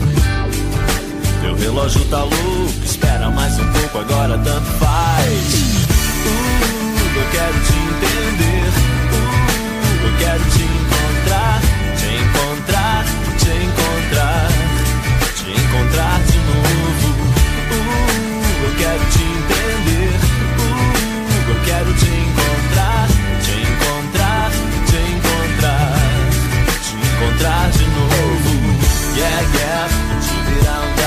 Relógio 1.61 2.03
tá 2.05 2.23
louco, 2.23 2.73
espera 2.83 3.29
mais 3.29 3.53
um 3.59 3.71
pouco, 3.71 3.99
agora 3.99 4.35
tanto 4.39 4.65
faz. 4.79 5.53
Uh, 6.25 6.39
eu 7.15 7.25
quero 7.31 7.53
te 7.53 7.73
entender, 7.77 8.67
uh, 9.13 10.07
eu 10.07 10.13
quero 10.17 10.43
te 10.49 10.63
encontrar, 10.63 11.61
te 11.97 12.07
encontrar, 12.17 13.05
te 13.37 13.51
encontrar, 13.61 14.47
te 15.35 15.51
encontrar 15.51 16.19
de 16.23 16.37
novo. 16.49 17.07
Uh, 17.69 18.65
eu 18.65 18.71
quero 18.79 19.05
te 19.11 19.21
entender, 19.21 20.17
uh, 20.57 21.47
eu 21.47 21.57
quero 21.63 21.93
te 21.93 22.09
encontrar, 22.09 23.07
te 23.45 23.53
encontrar, 23.61 24.49
te 24.87 24.97
encontrar, 24.97 25.93
te 26.81 26.93
encontrar 27.05 27.69
de 27.69 27.85
novo. 27.85 28.49
Yeah, 29.15 29.41
yeah, 29.53 29.87
to 29.87 30.35
it 30.57 30.63
down, 30.63 31.00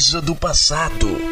coisa 0.00 0.22
do 0.22 0.34
passado. 0.34 1.29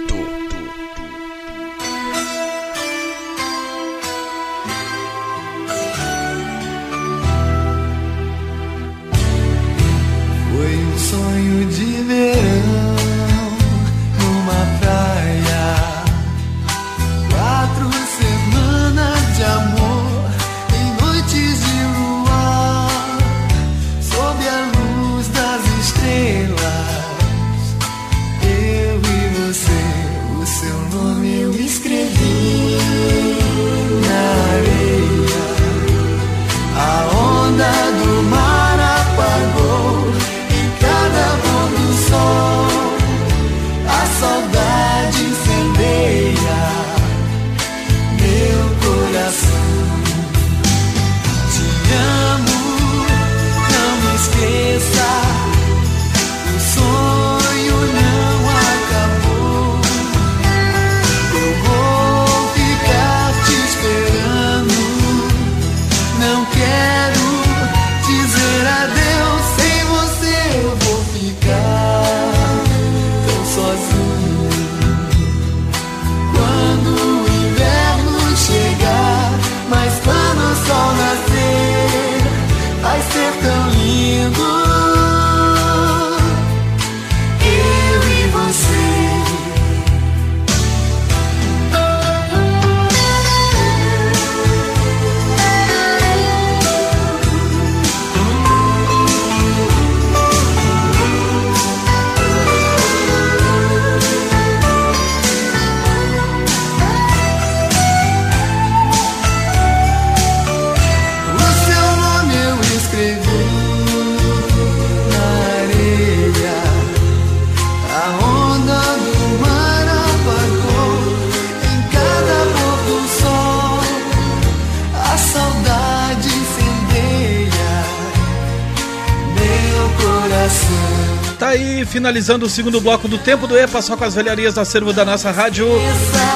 finalizando 131.98 132.46
o 132.46 132.48
segundo 132.48 132.80
bloco 132.80 133.08
do 133.08 133.18
Tempo 133.18 133.48
do 133.48 133.58
EPA, 133.58 133.82
só 133.82 133.96
com 133.96 134.04
as 134.04 134.14
velharias 134.14 134.54
da 134.54 134.62
acervo 134.62 134.92
da 134.92 135.04
nossa 135.04 135.32
rádio. 135.32 135.66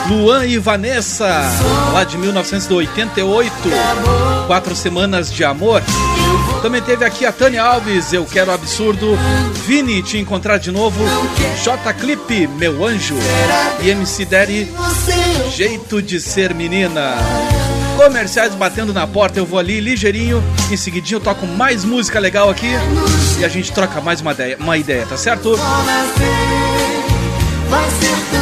Luan 0.09 0.45
e 0.45 0.59
Vanessa, 0.59 1.25
lá 1.93 2.03
de 2.03 2.19
1988. 2.19 3.53
Quatro 4.49 4.75
semanas 4.75 5.33
de 5.33 5.45
amor. 5.45 5.81
Também 6.63 6.83
teve 6.83 7.05
aqui 7.05 7.25
a 7.25 7.31
Tânia 7.31 7.63
Alves, 7.63 8.13
Eu 8.13 8.25
Quero 8.25 8.51
Absurdo. 8.51 9.17
Vini, 9.65 10.03
Te 10.03 10.19
Encontrar 10.19 10.59
de 10.59 10.73
Novo. 10.73 10.99
J 11.63 11.95
Clip, 11.95 12.49
Meu 12.59 12.85
Anjo. 12.85 13.15
E 13.81 13.91
MC 13.91 14.25
Derry 14.25 14.69
Jeito 15.55 16.01
de 16.03 16.21
ser 16.21 16.55
menina. 16.55 17.17
Comerciais 17.97 18.55
batendo 18.55 18.93
na 18.93 19.07
porta, 19.07 19.39
eu 19.39 19.47
vou 19.47 19.59
ali 19.59 19.81
ligeirinho. 19.81 20.43
Em 20.71 20.77
seguidinho 20.77 21.17
eu 21.17 21.21
toco 21.21 21.47
mais 21.47 21.85
música 21.85 22.19
legal 22.19 22.49
aqui 22.49 22.71
e 23.39 23.45
a 23.45 23.49
gente 23.49 23.73
troca 23.73 24.01
mais 24.01 24.21
uma 24.21 24.33
ideia, 24.33 24.57
uma 24.59 24.77
ideia 24.79 25.07
tá 25.07 25.17
certo? 25.17 25.57
Vai 27.69 27.91
ser 27.91 28.42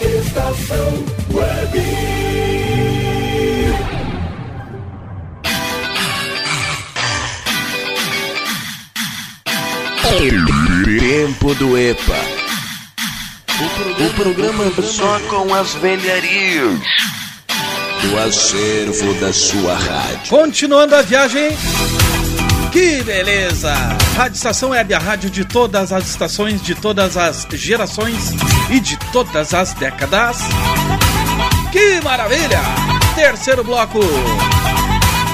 Estação 0.00 1.04
Web. 1.32 1.82
Tempo 10.98 11.54
do 11.56 11.76
EPA. 11.76 12.14
O 13.98 14.14
programa 14.14 14.70
só 14.82 15.18
com 15.28 15.52
as 15.52 15.74
velharias 15.74 16.80
do 18.02 18.18
acervo 18.18 19.14
da 19.14 19.32
sua 19.32 19.74
rádio. 19.74 20.28
Continuando 20.28 20.94
a 20.94 21.02
viagem. 21.02 21.50
Que 22.72 23.02
beleza! 23.02 23.72
Rádio 24.16 24.36
Estação 24.36 24.70
Web, 24.70 24.92
a 24.92 24.98
rádio 24.98 25.30
de 25.30 25.44
todas 25.44 25.92
as 25.92 26.08
estações, 26.08 26.62
de 26.62 26.74
todas 26.74 27.16
as 27.16 27.46
gerações 27.52 28.32
e 28.70 28.78
de 28.78 28.96
todas 29.10 29.54
as 29.54 29.72
décadas. 29.72 30.38
Que 31.72 32.00
maravilha! 32.02 32.60
Terceiro 33.14 33.64
bloco. 33.64 34.00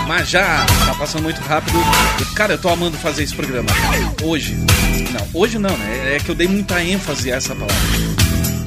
Mas 0.07 0.29
já 0.29 0.65
tá 0.87 0.95
passando 0.95 1.25
muito 1.25 1.41
rápido. 1.41 1.77
Cara, 2.35 2.55
eu 2.55 2.59
tô 2.59 2.69
amando 2.69 2.97
fazer 2.99 3.25
esse 3.25 3.35
programa. 3.35 3.69
Hoje. 4.23 4.55
Não, 5.13 5.41
hoje 5.41 5.59
não, 5.59 5.77
né? 5.77 6.17
É 6.17 6.19
que 6.19 6.31
eu 6.31 6.35
dei 6.35 6.47
muita 6.47 6.83
ênfase 6.83 7.33
a 7.33 7.37
essa 7.37 7.55
palavra. 7.55 7.77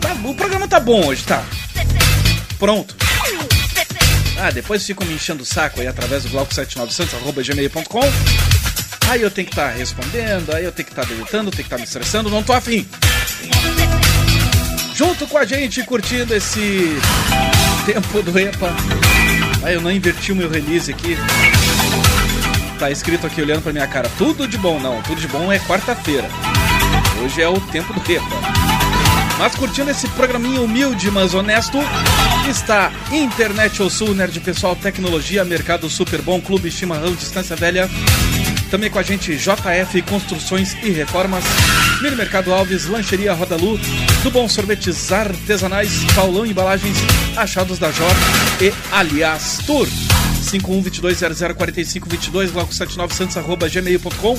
Tá, 0.02 0.16
o 0.24 0.34
programa 0.34 0.68
tá 0.68 0.80
bom 0.80 1.06
hoje, 1.06 1.24
tá? 1.24 1.44
Pronto. 2.60 2.96
Ah, 4.40 4.52
depois 4.52 4.86
ficam 4.86 5.06
me 5.08 5.16
enchendo 5.16 5.42
o 5.42 5.46
saco 5.46 5.82
aí 5.82 5.88
através 5.88 6.24
do 6.24 6.30
bloco7900.gmail.com. 6.30 8.57
Aí 9.10 9.22
eu 9.22 9.32
tenho 9.32 9.48
que 9.48 9.54
estar 9.54 9.70
respondendo, 9.70 10.54
aí 10.54 10.66
eu 10.66 10.72
tenho 10.72 10.86
que 10.86 10.92
estar 10.92 11.06
delitando, 11.06 11.50
tenho 11.50 11.64
que 11.64 11.68
estar 11.68 11.78
me 11.78 11.84
estressando, 11.84 12.30
não 12.30 12.44
tô 12.44 12.52
afim. 12.54 12.86
Junto 14.94 15.26
com 15.28 15.38
a 15.38 15.46
gente, 15.46 15.82
curtindo 15.84 16.34
esse 16.34 16.98
tempo 17.86 18.22
do 18.22 18.38
EPA. 18.38 18.76
Aí 19.64 19.76
eu 19.76 19.82
não 19.82 19.92
inverti 19.92 20.32
o 20.32 20.36
meu 20.36 20.50
release 20.50 20.92
aqui. 20.92 21.18
Tá 22.78 22.92
escrito 22.92 23.26
aqui 23.26 23.42
olhando 23.42 23.62
pra 23.62 23.72
minha 23.72 23.88
cara, 23.88 24.10
tudo 24.18 24.48
de 24.48 24.58
bom 24.58 24.80
não, 24.80 25.02
tudo 25.04 25.22
de 25.22 25.28
bom 25.28 25.52
é 25.52 25.58
quarta-feira. 25.60 26.28
Hoje 27.24 27.42
é 27.42 27.48
o 27.48 27.60
tempo 27.62 27.94
do 27.94 28.12
EPA. 28.12 28.26
Mas 29.40 29.56
curtindo 29.56 29.92
esse 29.92 30.08
programinha 30.10 30.62
humilde, 30.62 31.10
mas 31.12 31.34
honesto, 31.34 31.78
está 32.50 32.92
Internet 33.12 33.82
ou 33.82 33.90
Sul, 33.90 34.16
Nerd 34.16 34.40
Pessoal, 34.40 34.76
Tecnologia, 34.76 35.46
Mercado 35.46 35.90
Super 35.90 36.22
Bom, 36.22 36.42
Clube 36.42 36.72
Chimarrão, 36.72 37.14
Distância 37.14 37.56
Velha. 37.56 37.88
Também 38.70 38.90
com 38.90 39.00
a 39.00 39.04
gente 39.04 39.38
JF 39.38 40.02
Construções 40.04 40.76
e 40.84 40.90
Reformas, 40.90 41.44
Mini 42.02 42.16
Mercado 42.16 42.54
Alves, 42.54 42.86
Lancheria 42.86 43.34
Rodalu, 43.34 43.80
do 44.24 44.32
Bom 44.32 44.50
Sorvetes 44.50 45.12
Artesanais, 45.12 46.04
Paulão 46.14 46.46
Embalagens, 46.46 46.98
Achados 47.36 47.80
da 47.80 47.92
J 47.92 48.06
e 48.62 48.72
Aliás 48.92 49.60
Tour. 49.66 49.88
5122004522, 50.52 52.52
bloco 52.52 52.74
7900 52.74 53.38
arroba 53.38 53.70
gmail.com. 53.70 54.38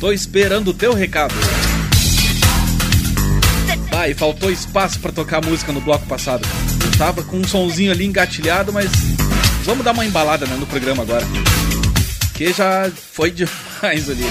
Tô 0.00 0.12
esperando 0.12 0.68
o 0.68 0.74
teu 0.74 0.94
recado. 0.94 1.34
Ah, 3.92 4.08
e 4.08 4.14
faltou 4.14 4.50
espaço 4.50 5.00
pra 5.00 5.10
tocar 5.10 5.44
música 5.44 5.72
no 5.72 5.80
bloco 5.80 6.06
passado. 6.06 6.46
Eu 6.84 6.98
tava 6.98 7.22
com 7.24 7.36
um 7.36 7.46
sonzinho 7.46 7.90
ali 7.90 8.04
engatilhado, 8.04 8.72
mas 8.72 8.88
vamos 9.64 9.84
dar 9.84 9.92
uma 9.92 10.04
embalada 10.04 10.46
né, 10.46 10.56
no 10.56 10.66
programa 10.66 11.02
agora. 11.02 11.26
Que 12.38 12.52
já 12.52 12.90
foi 13.12 13.30
demais 13.32 14.08
ali. 14.08 14.24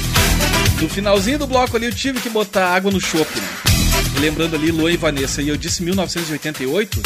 No 0.82 0.88
finalzinho 0.89 1.39
do 1.39 1.45
bloco 1.47 1.76
ali 1.76 1.88
eu 1.88 1.93
tive 1.93 2.20
que 2.22 2.30
botar 2.30 2.74
água 2.74 2.89
no 2.91 3.01
chope, 3.01 3.39
né? 3.39 3.47
Lembrando 4.22 4.55
ali 4.55 4.72
Luan 4.72 4.91
e 4.91 4.97
Vanessa, 4.97 5.41
e 5.41 5.49
eu 5.49 5.58
disse 5.58 5.84
1988, 5.84 6.99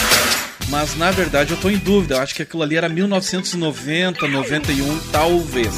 mas 0.69 0.95
na 0.95 1.09
verdade 1.11 1.51
eu 1.51 1.57
tô 1.57 1.69
em 1.69 1.77
dúvida, 1.77 2.15
eu 2.15 2.21
acho 2.21 2.35
que 2.35 2.43
aquilo 2.43 2.61
ali 2.63 2.77
era 2.77 2.87
1990, 2.87 4.27
91, 4.27 4.99
talvez. 5.11 5.73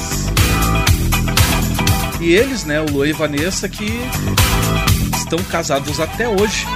E 2.20 2.32
eles, 2.32 2.64
né, 2.64 2.80
o 2.80 2.90
Luan 2.90 3.08
e 3.08 3.12
Vanessa, 3.12 3.68
que 3.68 3.90
estão 5.16 5.38
casados 5.44 5.98
até 6.00 6.28
hoje. 6.28 6.66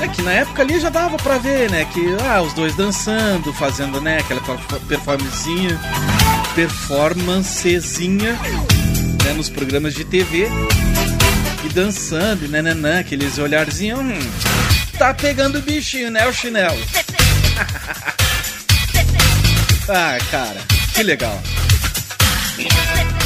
É 0.00 0.08
que 0.08 0.22
na 0.22 0.32
época 0.32 0.62
ali 0.62 0.80
já 0.80 0.88
dava 0.90 1.16
pra 1.18 1.38
ver, 1.38 1.70
né, 1.70 1.84
que 1.92 2.00
ah, 2.28 2.42
os 2.42 2.52
dois 2.54 2.74
dançando, 2.74 3.52
fazendo, 3.52 4.00
né, 4.00 4.18
aquela 4.18 4.40
perf- 4.40 4.80
performancezinha, 6.54 8.32
né, 9.24 9.32
nos 9.36 9.48
programas 9.48 9.94
de 9.94 10.04
TV. 10.04 10.48
E 11.64 11.68
dançando, 11.70 12.44
e 12.44 12.48
nananã, 12.48 13.00
aqueles 13.00 13.38
olharzinhos, 13.38 13.98
hum, 13.98 14.18
tá 14.98 15.14
pegando 15.14 15.60
bichinho, 15.60 16.10
né, 16.10 16.26
o 16.28 16.32
chinelo. 16.32 16.76
ah, 19.88 20.18
cara, 20.30 20.60
que 20.94 21.02
legal. 21.02 21.42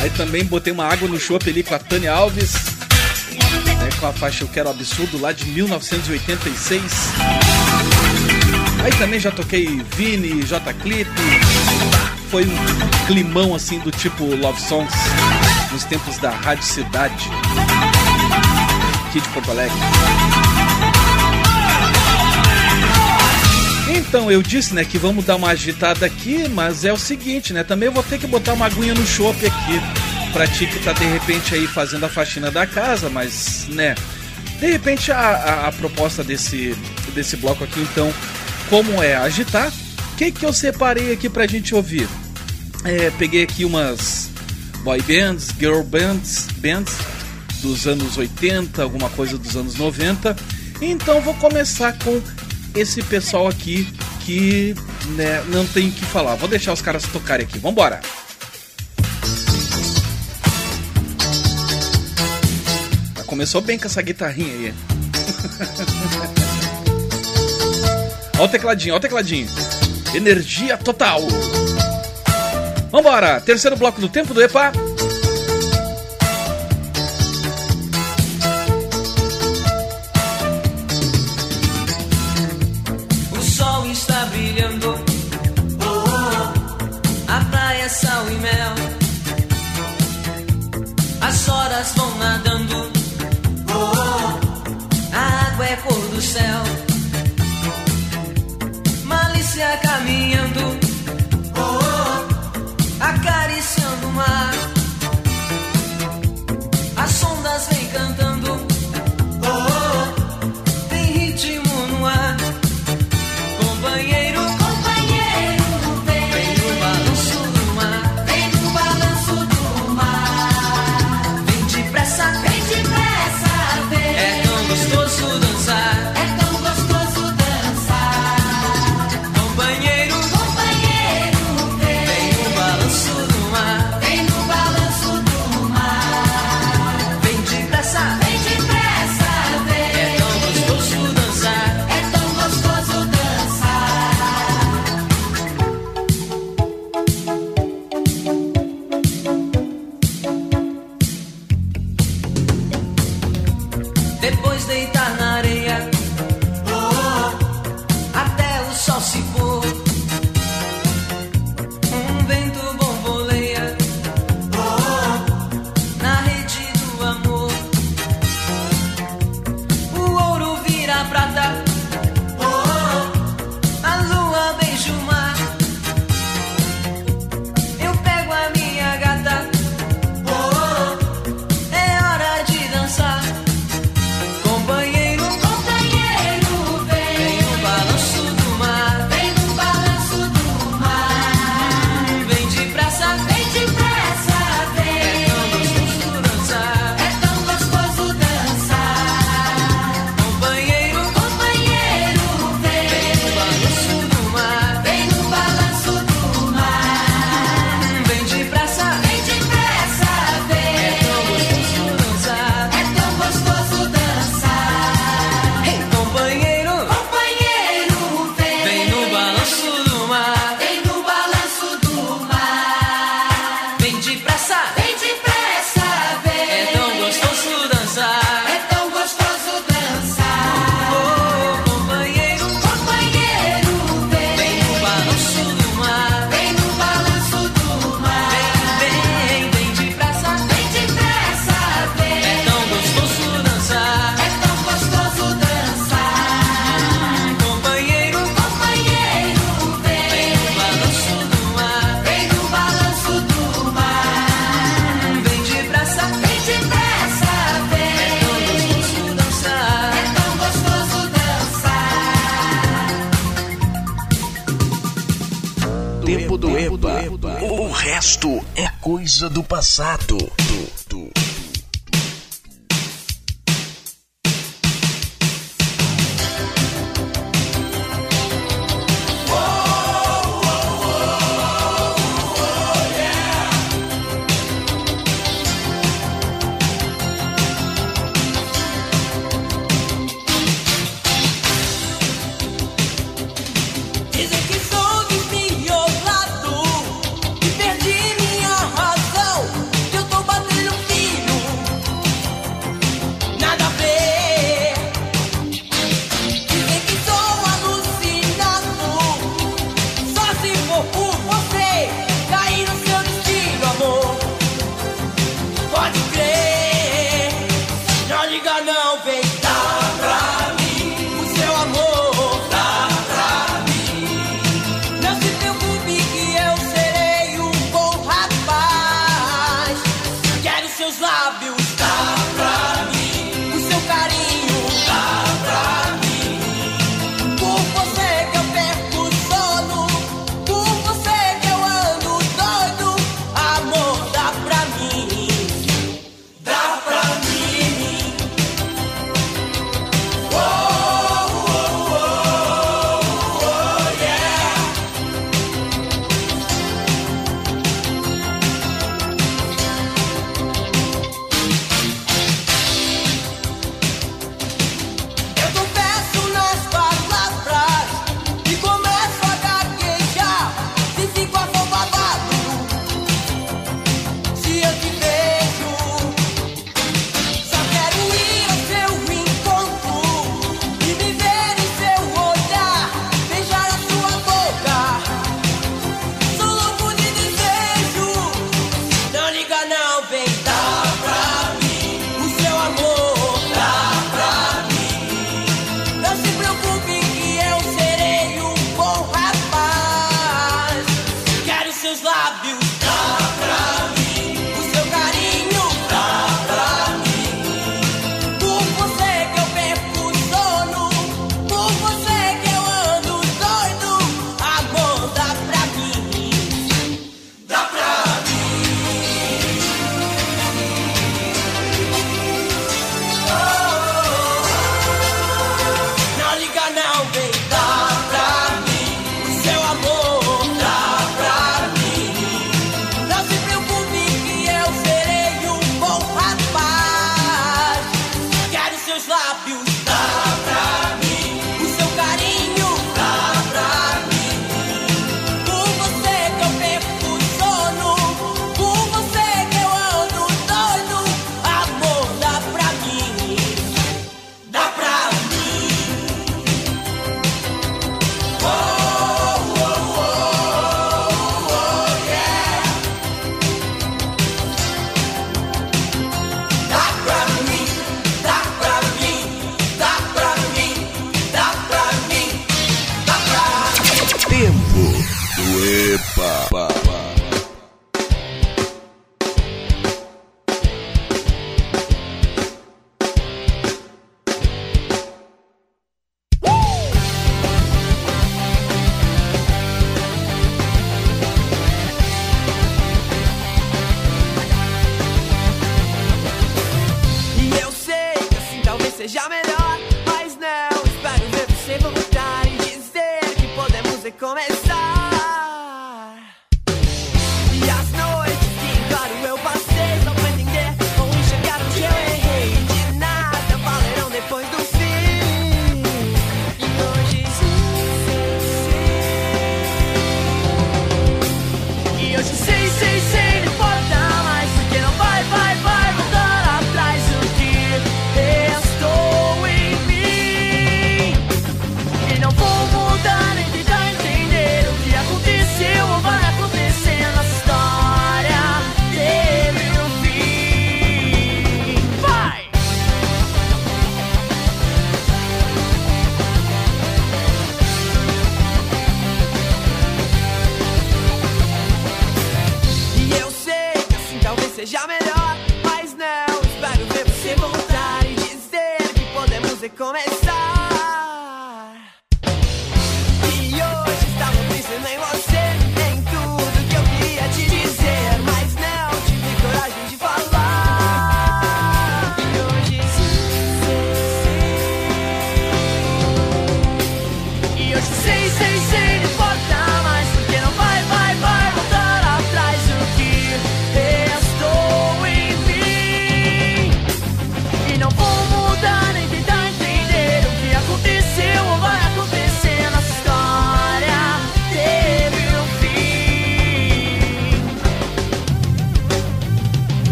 Aí 0.00 0.10
também 0.10 0.44
botei 0.44 0.72
uma 0.72 0.84
água 0.84 1.08
no 1.08 1.18
chopp 1.18 1.48
ali 1.48 1.62
com 1.62 1.74
a 1.74 1.78
Tânia 1.78 2.12
Alves. 2.12 2.52
né, 3.32 3.88
com 3.98 4.06
a 4.06 4.12
faixa 4.12 4.44
Eu 4.44 4.48
Quero 4.48 4.68
Absurdo 4.68 5.18
lá 5.18 5.32
de 5.32 5.46
1986. 5.46 6.82
Aí 8.84 8.92
também 8.98 9.18
já 9.18 9.30
toquei 9.30 9.82
Vini, 9.96 10.42
J 10.42 10.74
Clip. 10.74 11.08
Foi 12.30 12.44
um 12.44 13.06
climão 13.06 13.54
assim 13.54 13.78
do 13.80 13.90
tipo 13.90 14.24
Love 14.24 14.60
Songs 14.60 14.94
nos 15.72 15.84
tempos 15.84 16.18
da 16.18 16.30
Rádio 16.30 16.64
Cidade. 16.64 17.30
Aqui 19.08 19.20
de 19.20 19.28
Porto 19.28 19.50
Alegre. 19.50 19.76
Então, 23.96 24.30
eu 24.30 24.42
disse, 24.42 24.74
né, 24.74 24.84
que 24.84 24.98
vamos 24.98 25.24
dar 25.24 25.36
uma 25.36 25.50
agitada 25.50 26.06
aqui, 26.06 26.48
mas 26.48 26.84
é 26.84 26.92
o 26.92 26.96
seguinte, 26.96 27.52
né, 27.52 27.62
também 27.62 27.86
eu 27.88 27.92
vou 27.92 28.02
ter 28.02 28.18
que 28.18 28.26
botar 28.26 28.52
uma 28.52 28.66
aguinha 28.66 28.94
no 28.94 29.06
chopp 29.06 29.44
aqui, 29.44 29.80
pra 30.32 30.46
ti 30.46 30.66
que 30.66 30.78
tá 30.78 30.92
de 30.92 31.04
repente 31.04 31.54
aí 31.54 31.66
fazendo 31.66 32.04
a 32.04 32.08
faxina 32.08 32.50
da 32.50 32.66
casa, 32.66 33.10
mas, 33.10 33.66
né, 33.68 33.94
de 34.58 34.66
repente 34.66 35.12
a, 35.12 35.18
a, 35.18 35.68
a 35.68 35.72
proposta 35.72 36.24
desse, 36.24 36.76
desse 37.14 37.36
bloco 37.36 37.62
aqui, 37.64 37.80
então, 37.80 38.12
como 38.70 39.02
é 39.02 39.16
agitar, 39.16 39.70
o 40.14 40.16
que 40.16 40.30
que 40.30 40.46
eu 40.46 40.52
separei 40.52 41.12
aqui 41.12 41.28
pra 41.28 41.44
gente 41.44 41.74
ouvir? 41.74 42.08
É, 42.84 43.10
peguei 43.18 43.42
aqui 43.42 43.64
umas 43.64 44.30
boy 44.84 45.02
bands, 45.02 45.48
girl 45.58 45.82
bands, 45.82 46.46
bands 46.58 46.94
dos 47.60 47.84
anos 47.88 48.16
80, 48.16 48.80
alguma 48.80 49.10
coisa 49.10 49.36
dos 49.36 49.56
anos 49.56 49.74
90. 49.74 50.36
Então 50.80 51.20
vou 51.20 51.34
começar 51.34 51.98
com 51.98 52.22
esse 52.76 53.02
pessoal 53.02 53.48
aqui 53.48 53.92
que 54.24 54.76
né, 55.16 55.42
não 55.48 55.66
tem 55.66 55.88
o 55.88 55.92
que 55.92 56.04
falar. 56.04 56.36
Vou 56.36 56.48
deixar 56.48 56.72
os 56.72 56.80
caras 56.80 57.02
tocarem 57.02 57.44
aqui. 57.44 57.58
Vambora! 57.58 58.00
Já 63.16 63.24
Começou 63.24 63.60
bem 63.60 63.76
com 63.76 63.86
essa 63.86 64.00
guitarrinha 64.00 64.52
aí. 64.52 64.74
Olha 68.36 68.44
o 68.44 68.48
tecladinho, 68.48 68.94
olha 68.94 68.98
o 68.98 69.00
tecladinho. 69.02 69.46
Energia 70.14 70.76
total. 70.76 71.22
Vambora! 72.92 73.40
Terceiro 73.40 73.76
bloco 73.76 74.00
do 74.00 74.08
tempo 74.08 74.32
do 74.32 74.40
EPA. 74.40 74.70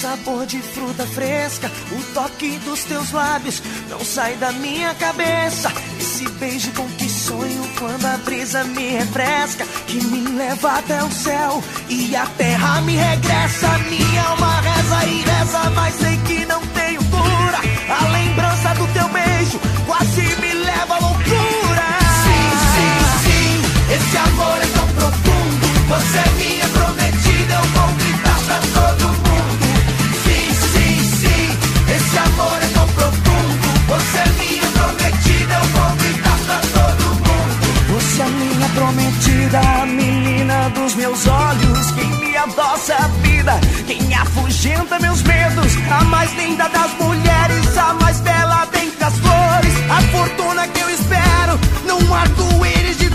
sabor 0.00 0.46
de 0.46 0.62
fruta 0.62 1.06
fresca. 1.06 1.70
O 1.92 2.14
toque 2.14 2.58
dos 2.64 2.84
teus 2.84 3.12
lábios 3.12 3.62
não 3.90 4.02
sai 4.02 4.34
da 4.36 4.50
minha 4.52 4.94
cabeça. 4.94 5.70
Esse 5.98 6.26
beijo 6.40 6.72
com 6.72 6.88
que 6.92 7.08
sonho 7.08 7.62
quando 7.78 8.06
a 8.06 8.16
brisa 8.18 8.64
me 8.64 8.92
refresca. 8.92 9.66
Que 9.86 10.02
me 10.04 10.22
leva 10.38 10.78
até 10.78 11.04
o 11.04 11.10
céu 11.10 11.62
e 11.88 12.16
a 12.16 12.24
terra 12.26 12.80
me 12.80 12.96
regressa. 12.96 13.68
Minha 13.90 14.22
alma 14.22 14.60
reza 14.62 15.04
e 15.06 15.20
reza, 15.20 15.70
mas 15.70 15.94
sei 15.96 16.16
que 16.26 16.46
não 16.46 16.60
tenho 16.68 17.04
cura. 17.04 17.58
A 17.90 18.08
lembrança 18.08 18.74
do 18.76 18.86
teu 18.94 19.08
beijo 19.08 19.60
quase 19.86 20.22
me 20.22 20.54
leva 20.54 20.94
à 20.94 20.98
loucura. 20.98 21.88
Sim, 22.24 22.50
sim, 22.74 22.96
sim, 23.24 23.94
esse 23.94 24.16
amor 24.16 24.56
é 24.62 24.66
tão 24.66 24.88
profundo. 24.94 25.70
Você 25.88 26.18
é 26.18 26.30
minha 26.38 26.69
perdida, 39.30 39.86
menina 39.86 40.68
dos 40.70 40.94
meus 40.94 41.26
olhos, 41.26 41.90
quem 41.92 42.08
me 42.18 42.36
adoça 42.36 42.94
a 42.94 43.08
vida, 43.22 43.52
quem 43.86 44.14
afugenta 44.14 44.98
meus 44.98 45.22
medos, 45.22 45.72
a 45.90 46.04
mais 46.04 46.32
linda 46.34 46.68
das 46.68 46.92
mulheres, 46.94 47.78
a 47.78 47.94
mais 47.94 48.20
bela 48.20 48.66
dentre 48.66 49.04
as 49.04 49.14
flores, 49.18 49.74
a 49.90 50.02
fortuna 50.16 50.66
que 50.68 50.80
eu 50.80 50.90
espero, 50.90 51.58
não 51.86 52.14
arco-íris 52.14 52.98
de 52.98 53.09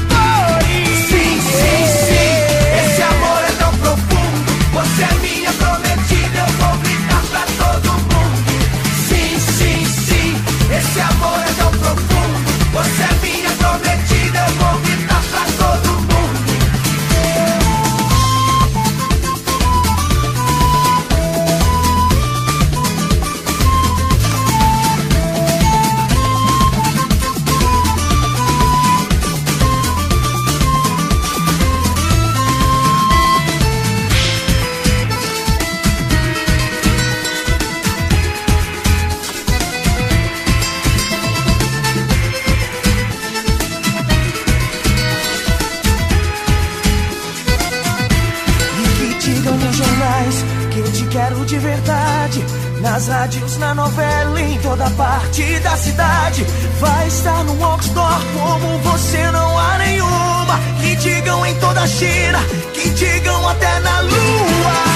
Vai 56.86 57.08
estar 57.08 57.44
no 57.46 57.64
outdoor 57.64 58.22
como 58.38 58.78
você 58.80 59.32
não 59.32 59.58
há 59.58 59.78
nenhuma. 59.80 60.60
Que 60.80 60.96
digam 60.98 61.44
em 61.46 61.56
toda 61.56 61.82
a 61.82 61.88
China, 61.88 62.40
que 62.74 62.90
digam 62.92 63.50
até 63.50 63.80
na 63.80 64.02
lua. 64.02 64.95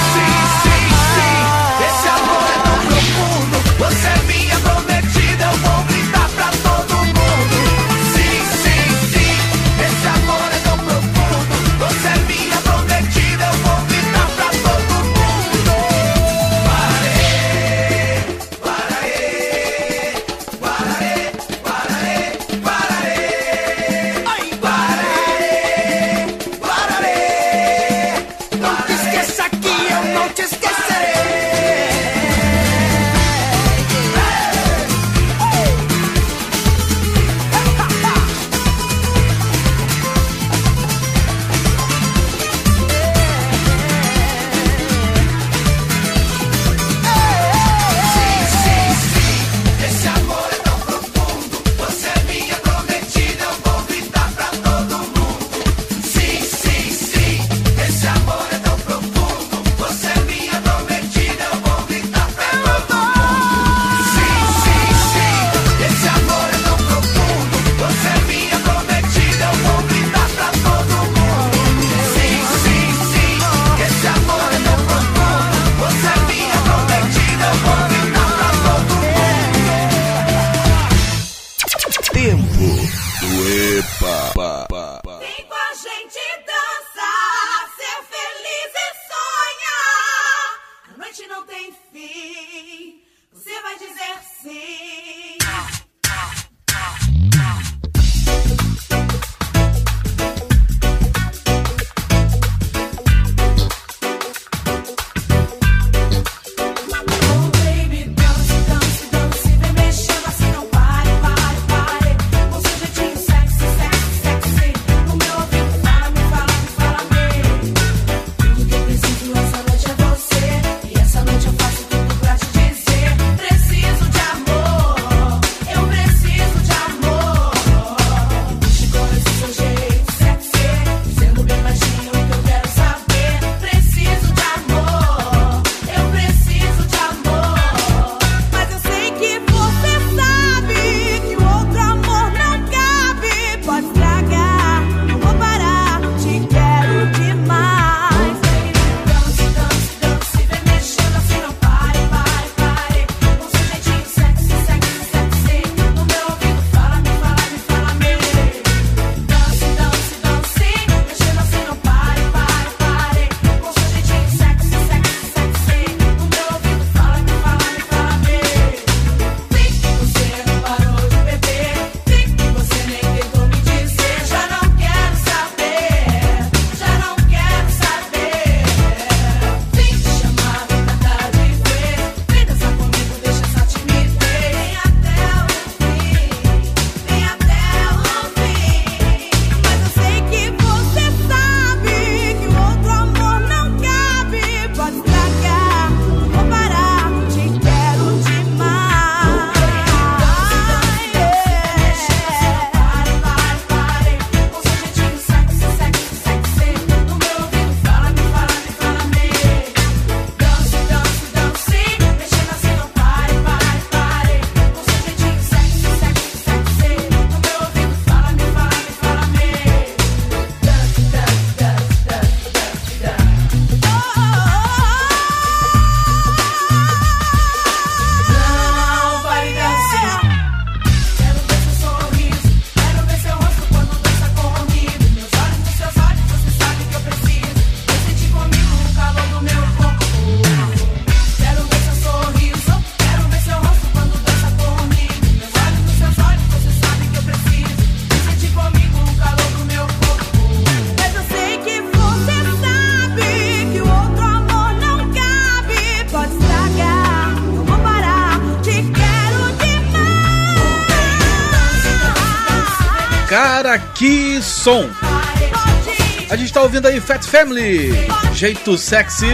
tá 266.60 266.64
ouvindo 266.64 266.88
aí 266.88 267.00
Fat 267.00 267.24
Family, 267.24 267.90
Jeito 268.34 268.76
Sexy. 268.76 269.28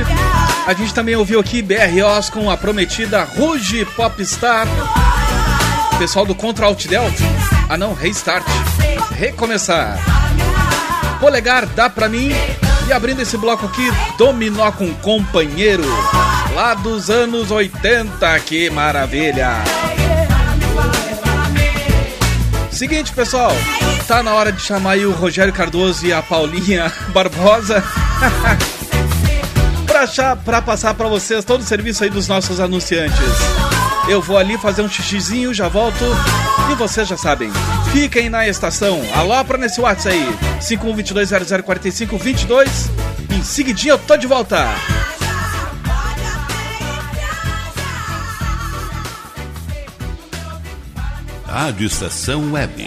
A 0.65 0.73
gente 0.73 0.95
também 0.95 1.17
ouviu 1.17 1.41
aqui 1.41 1.61
BROs 1.61 2.31
com 2.31 2.49
a 2.49 2.57
prometida 2.57 3.25
Ruge 3.25 3.85
Popstar. 3.85 4.69
Pessoal 5.99 6.25
do 6.25 6.37
Contra 6.37 6.67
Alt 6.67 6.87
Delta. 6.87 7.23
Ah 7.69 7.77
não, 7.77 7.95
Restart. 7.95 8.47
Recomeçar. 9.11 9.99
Polegar, 11.19 11.67
dá 11.67 11.91
pra 11.91 12.09
mim. 12.09 12.31
E 12.87 12.93
abrindo 12.93 13.23
esse 13.23 13.37
bloco 13.37 13.67
aqui, 13.67 13.91
Dominó 14.17 14.71
com 14.71 14.95
Companheiro. 14.95 15.83
Lá 16.55 16.75
dos 16.75 17.11
anos 17.11 17.51
80, 17.51 18.39
que 18.41 18.71
maravilha. 18.71 19.65
Seguinte, 22.71 23.13
pessoal 23.13 23.51
tá 24.07 24.23
na 24.23 24.35
hora 24.35 24.53
de 24.53 24.63
chamar 24.63 24.93
aí 24.93 25.05
o 25.05 25.11
Rogério 25.11 25.53
Cardoso 25.53 26.07
e 26.07 26.13
a 26.13 26.23
Paulinha 26.23 26.93
Barbosa 27.13 27.83
pra 30.45 30.61
passar 30.61 30.93
pra 30.95 31.09
vocês 31.09 31.43
todo 31.45 31.63
o 31.63 31.65
serviço 31.65 32.05
aí 32.05 32.11
dos 32.11 32.29
nossos 32.29 32.61
anunciantes. 32.61 33.19
Eu 34.09 34.21
vou 34.21 34.37
ali 34.37 34.59
fazer 34.59 34.83
um 34.83 34.89
xixizinho, 34.89 35.55
já 35.55 35.69
volto 35.69 36.05
e 36.71 36.75
vocês 36.75 37.09
já 37.09 37.17
sabem. 37.17 37.51
Fiquem 37.93 38.29
na 38.29 38.47
estação, 38.47 39.01
alopra 39.15 39.57
nesse 39.57 39.81
WhatsApp 39.81 40.15
aí, 40.15 40.37
5122004522. 40.61 42.69
Em 43.31 43.43
seguidinho 43.43 43.95
eu 43.95 43.99
tô 43.99 44.15
de 44.17 44.27
volta. 44.27 44.69
Rádio 51.47 51.87
Estação 51.87 52.53
Web. 52.53 52.87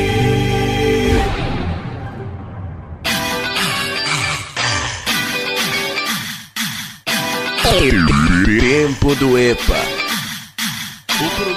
Tempo 7.79 9.15
do 9.15 9.39
EPA. 9.39 9.79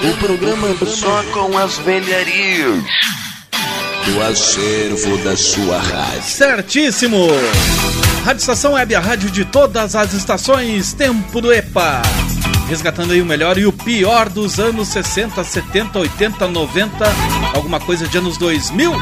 O 0.08 0.16
programa 0.18 0.68
só 0.86 1.24
com 1.32 1.58
as 1.58 1.76
velharias 1.78 2.84
do 4.06 4.22
acervo 4.22 5.18
da 5.24 5.36
sua 5.36 5.80
rádio. 5.80 6.22
Certíssimo! 6.22 7.26
Rádio 8.24 8.40
Estação 8.40 8.74
Web, 8.74 8.94
a 8.94 9.00
rádio 9.00 9.28
de 9.28 9.44
todas 9.44 9.96
as 9.96 10.12
estações, 10.12 10.92
tempo 10.92 11.40
do 11.40 11.52
EPA. 11.52 12.00
Resgatando 12.68 13.12
aí 13.12 13.20
o 13.20 13.26
melhor 13.26 13.58
e 13.58 13.66
o 13.66 13.72
pior 13.72 14.28
dos 14.28 14.60
anos 14.60 14.88
60, 14.88 15.42
70, 15.42 15.98
80, 15.98 16.46
90, 16.46 17.12
alguma 17.54 17.80
coisa 17.80 18.06
de 18.06 18.16
anos 18.16 18.38
2000. 18.38 18.92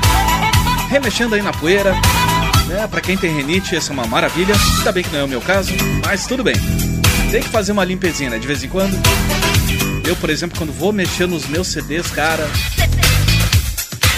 remexendo 0.89 1.35
aí 1.35 1.43
na 1.43 1.53
poeira. 1.53 1.95
Né? 2.67 2.89
Pra 2.89 3.03
quem 3.03 3.19
tem 3.19 3.35
renite, 3.35 3.77
essa 3.77 3.93
é 3.93 3.95
uma 3.95 4.07
maravilha. 4.07 4.55
Ainda 4.79 4.93
bem 4.93 5.05
que 5.05 5.13
não 5.13 5.21
é 5.21 5.25
o 5.25 5.29
meu 5.29 5.43
caso, 5.43 5.73
mas 6.07 6.27
tudo 6.27 6.43
bem. 6.43 6.92
Tem 7.33 7.43
que 7.43 7.49
fazer 7.49 7.73
uma 7.73 7.83
limpezinha, 7.83 8.29
né? 8.29 8.39
De 8.39 8.47
vez 8.47 8.63
em 8.63 8.69
quando. 8.69 8.95
Eu, 10.07 10.15
por 10.17 10.29
exemplo, 10.29 10.59
quando 10.59 10.71
vou 10.71 10.93
mexer 10.93 11.27
nos 11.27 11.47
meus 11.47 11.69
CDs, 11.69 12.11
cara. 12.11 12.47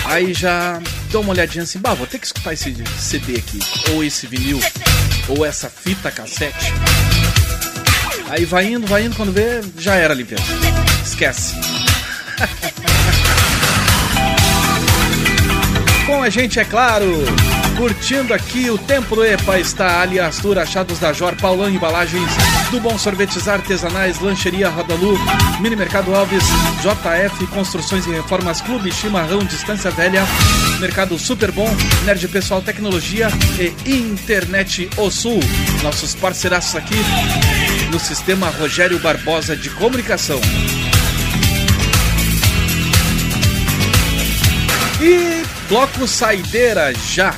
Aí 0.07 0.35
já 0.35 0.83
dou 1.13 1.23
uma 1.23 1.31
olhadinha 1.31 1.63
assim, 1.63 1.79
bah, 1.79 1.95
vou 1.95 2.09
ter 2.09 2.19
que 2.19 2.27
escutar 2.27 2.53
esse 2.53 2.75
CD 2.99 3.37
aqui, 3.37 3.61
ou 3.93 4.03
esse 4.03 4.27
vinil, 4.27 4.59
ou 5.29 5.47
essa 5.47 5.71
fita 5.71 6.11
cassete. 6.11 6.73
Aí 8.29 8.45
vai 8.45 8.67
indo, 8.67 8.85
vai 8.85 9.05
indo, 9.05 9.15
quando 9.15 9.33
vê, 9.33 9.61
já 9.79 9.95
era 9.95 10.13
limpeza. 10.13 10.43
Esquece. 11.05 11.55
Com 16.05 16.21
a 16.21 16.29
gente, 16.29 16.59
é 16.59 16.65
claro, 16.65 17.25
curtindo 17.77 18.33
aqui 18.33 18.71
o 18.71 18.79
Tempo 18.79 19.17
do 19.17 19.25
EPA 19.25 19.59
está 19.59 20.01
Ali 20.01 20.21
Astur, 20.21 20.59
Achados 20.59 20.99
da 20.99 21.13
Jor, 21.13 21.35
Paulão 21.37 21.71
Embalagens, 21.71 22.31
do 22.71 22.81
Bom 22.81 22.97
Sorvetes 22.99 23.49
Artesanais, 23.49 24.21
Lancheria 24.21 24.69
Rodalu, 24.69 25.19
Mini 25.61 25.77
Mercado 25.77 26.15
Alves, 26.15 26.45
JF 26.83 27.47
Construções 27.49 28.07
e 28.07 28.11
Reformas, 28.11 28.61
Clube 28.61 28.93
Chimarrão, 28.93 29.45
Distância 29.45 29.91
Velha, 29.91 30.23
Mercado 30.81 31.19
Super 31.19 31.51
Bom, 31.53 31.69
Nerd 32.05 32.27
Pessoal 32.29 32.63
Tecnologia 32.63 33.29
e 33.59 33.91
Internet 33.91 34.89
O 34.97 35.11
Sul. 35.11 35.41
Nossos 35.83 36.15
parceiraços 36.15 36.77
aqui 36.77 36.97
no 37.91 37.99
Sistema 37.99 38.49
Rogério 38.51 38.99
Barbosa 38.99 39.57
de 39.57 39.71
Comunicação. 39.71 40.41
E 45.01 45.43
bloco 45.69 46.07
saideira 46.07 46.93
já 46.95 47.35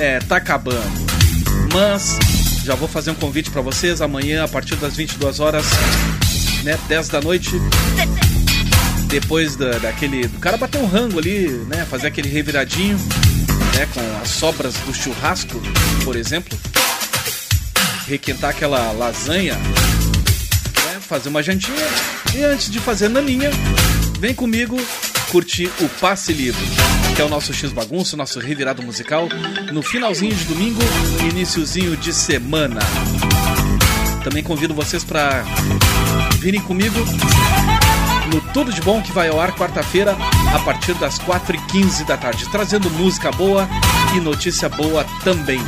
é, 0.00 0.18
tá 0.18 0.36
acabando. 0.36 0.80
Mas 1.74 2.18
já 2.64 2.74
vou 2.74 2.88
fazer 2.88 3.10
um 3.10 3.14
convite 3.14 3.50
para 3.50 3.60
vocês 3.60 4.00
amanhã 4.00 4.44
a 4.44 4.48
partir 4.48 4.74
das 4.76 4.96
22 4.96 5.40
horas, 5.40 5.66
né, 6.64 6.78
10 6.88 7.08
da 7.10 7.20
noite. 7.20 7.50
Depois 9.08 9.56
da, 9.56 9.78
daquele 9.78 10.26
do 10.26 10.38
cara 10.38 10.56
bater 10.56 10.80
um 10.80 10.86
rango 10.86 11.18
ali, 11.18 11.48
né, 11.68 11.86
fazer 11.88 12.06
aquele 12.06 12.30
reviradinho, 12.30 12.96
né, 13.76 13.86
com 13.92 14.00
as 14.22 14.28
sobras 14.28 14.74
do 14.86 14.94
churrasco, 14.94 15.60
por 16.02 16.16
exemplo. 16.16 16.58
Requentar 18.06 18.50
aquela 18.50 18.90
lasanha, 18.92 19.54
né, 19.54 20.98
fazer 21.00 21.28
uma 21.28 21.42
jantinha 21.42 21.86
e 22.34 22.42
antes 22.42 22.70
de 22.70 22.80
fazer 22.80 23.08
naninha, 23.08 23.50
vem 24.18 24.34
comigo 24.34 24.80
curtir 25.30 25.70
o 25.80 25.88
Passe 26.00 26.32
Livre, 26.32 26.64
que 27.14 27.22
é 27.22 27.24
o 27.24 27.28
nosso 27.28 27.52
X 27.54 27.72
Bagunço, 27.72 28.16
nosso 28.16 28.40
revirado 28.40 28.82
musical, 28.82 29.28
no 29.72 29.82
finalzinho 29.82 30.34
de 30.34 30.44
domingo 30.44 30.80
iniciozinho 31.30 31.96
de 31.96 32.12
semana. 32.12 32.80
Também 34.24 34.42
convido 34.42 34.74
vocês 34.74 35.04
para 35.04 35.44
virem 36.40 36.60
comigo 36.60 36.98
no 38.32 38.40
Tudo 38.52 38.72
de 38.72 38.80
Bom 38.80 39.00
que 39.00 39.12
vai 39.12 39.28
ao 39.28 39.40
ar 39.40 39.54
quarta-feira 39.54 40.16
a 40.54 40.58
partir 40.60 40.94
das 40.94 41.18
4h15 41.18 42.04
da 42.04 42.16
tarde, 42.16 42.48
trazendo 42.50 42.90
música 42.90 43.30
boa 43.30 43.68
e 44.16 44.20
notícia 44.20 44.68
boa 44.68 45.04
também. 45.22 45.60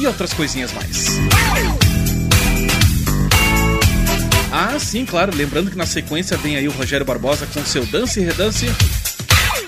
E 0.00 0.06
outras 0.06 0.32
coisinhas 0.32 0.72
mais. 0.72 1.87
Ah, 4.50 4.78
sim, 4.78 5.04
claro. 5.04 5.34
Lembrando 5.34 5.70
que 5.70 5.76
na 5.76 5.86
sequência 5.86 6.36
vem 6.36 6.56
aí 6.56 6.66
o 6.68 6.72
Rogério 6.72 7.04
Barbosa 7.04 7.46
com 7.46 7.64
seu 7.64 7.84
Dance 7.86 8.20
e 8.20 8.24
Redance, 8.24 8.66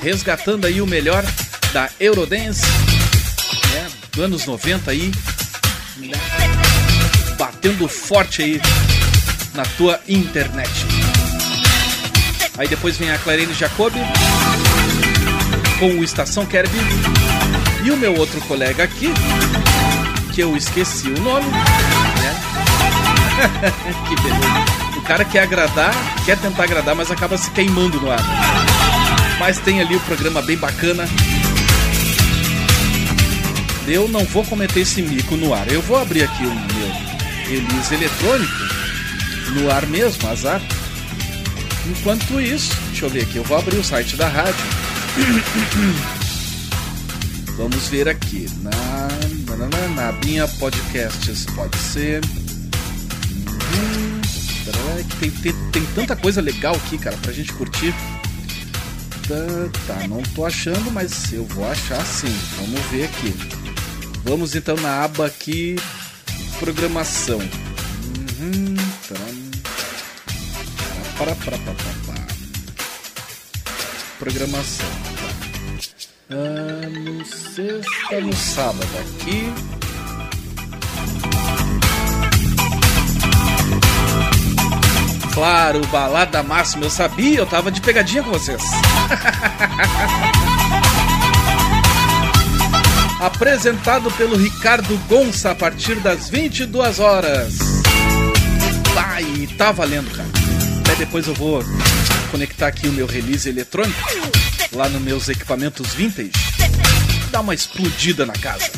resgatando 0.03 0.67
aí 0.67 0.81
o 0.81 0.87
melhor 0.87 1.25
da 1.73 1.89
Eurodance, 2.01 2.67
né, 3.73 3.89
dos 4.13 4.25
anos 4.25 4.47
90 4.47 4.91
aí, 4.91 5.13
batendo 7.39 7.87
forte 7.89 8.43
aí 8.43 8.61
na 9.55 9.65
tua 9.77 10.01
internet. 10.09 10.71
Aí 12.59 12.69
depois 12.69 12.97
vem 12.97 13.11
a 13.11 13.19
Clarine 13.19 13.55
Jacobi 13.55 14.01
com 15.79 15.99
o 15.99 16.05
Estação 16.05 16.45
Kerby 16.45 16.77
e 17.85 17.91
o 17.91 17.97
meu 17.97 18.15
outro 18.17 18.41
colega 18.43 18.85
aqui, 18.85 19.09
que 20.35 20.43
eu 20.43 20.57
esqueci 20.57 21.09
o 21.09 21.21
nome? 21.21 21.47
Que 24.09 24.23
beleza. 24.23 24.99
O 24.99 25.03
cara 25.03 25.25
quer 25.25 25.43
agradar, 25.43 25.93
quer 26.25 26.39
tentar 26.39 26.65
agradar, 26.65 26.95
mas 26.95 27.11
acaba 27.11 27.37
se 27.37 27.51
queimando 27.51 28.01
no 28.01 28.11
ar. 28.11 28.23
Mas 29.39 29.59
tem 29.59 29.81
ali 29.81 29.97
o 29.97 30.01
programa 30.01 30.43
bem 30.43 30.57
bacana. 30.57 31.09
Eu 33.87 34.09
não 34.09 34.25
vou 34.25 34.45
cometer 34.45 34.81
esse 34.81 35.03
mico 35.03 35.37
no 35.37 35.53
ar. 35.53 35.71
Eu 35.71 35.83
vou 35.83 35.99
abrir 35.99 36.23
aqui 36.23 36.45
o 36.45 36.55
meu 36.55 37.11
release 37.49 37.95
eletrônico 37.95 38.53
no 39.55 39.71
ar 39.71 39.87
mesmo, 39.87 40.29
azar. 40.29 40.61
Enquanto 41.89 42.41
isso, 42.41 42.77
deixa 42.89 43.07
eu 43.07 43.11
ver 43.11 43.23
aqui, 43.23 43.37
eu 43.37 43.45
vou 43.45 43.59
abrir 43.59 43.79
o 43.79 43.85
site 43.85 44.17
da 44.17 44.29
rádio. 44.29 44.55
Vamos 47.57 47.89
ver 47.89 48.09
aqui. 48.09 48.47
Na, 48.63 48.71
na, 49.57 49.67
na, 49.67 49.89
na 49.89 50.09
abinha 50.09 50.47
podcasts, 50.47 51.47
pode 51.55 51.77
ser. 51.79 52.21
Hum, 54.71 54.73
tarará, 54.73 55.03
que 55.05 55.17
tem, 55.17 55.31
tem, 55.31 55.71
tem 55.71 55.87
tanta 55.95 56.17
coisa 56.17 56.41
legal 56.41 56.75
aqui, 56.75 56.99
cara, 56.99 57.17
pra 57.19 57.33
gente 57.33 57.53
curtir. 57.53 57.95
Tá, 59.27 59.95
tá, 59.95 60.09
não 60.09 60.23
tô 60.23 60.45
achando, 60.45 60.91
mas 60.91 61.33
eu 61.33 61.45
vou 61.45 61.69
achar 61.69 62.05
sim. 62.05 62.35
Vamos 62.57 62.81
ver 62.87 63.05
aqui. 63.05 63.35
Vamos 64.25 64.55
então 64.55 64.77
na 64.77 65.05
aba 65.05 65.27
aqui, 65.27 65.77
programação. 66.59 67.39
Uhum, 67.39 68.77
taram. 69.09 69.51
Para, 71.17 71.35
para. 71.37 71.59
Programação. 74.19 74.89
Tá. 74.89 75.51
Ah, 76.33 76.89
no 76.89 77.25
sexta, 77.25 78.21
no 78.21 78.37
sábado 78.37 78.91
aqui. 78.99 79.53
Claro, 85.33 85.81
balada 85.87 86.43
máxima, 86.43 86.85
eu 86.85 86.91
sabia, 86.91 87.39
eu 87.39 87.47
tava 87.47 87.71
de 87.71 87.81
pegadinha 87.81 88.23
com 88.23 88.31
vocês. 88.31 88.63
Apresentado 93.21 94.11
pelo 94.13 94.37
Ricardo 94.37 94.97
Gonça 95.07 95.51
a 95.51 95.55
partir 95.55 95.97
das 95.97 96.31
22 96.31 96.99
horas. 96.99 97.59
Vai, 98.95 99.47
tá 99.59 99.73
valendo, 99.73 100.11
cara. 100.11 100.29
Até 100.81 100.95
depois 100.97 101.27
eu 101.27 101.35
vou 101.35 101.63
conectar 102.31 102.69
aqui 102.69 102.89
o 102.89 102.93
meu 102.93 103.07
release 103.07 103.49
eletrônico 103.49 103.99
lá 104.73 104.89
nos 104.89 105.03
meus 105.03 105.29
equipamentos 105.29 105.93
vintage. 105.95 106.33
Dar 107.31 107.41
uma 107.41 107.55
explodida 107.55 108.25
na 108.25 108.33
casa. 108.33 108.71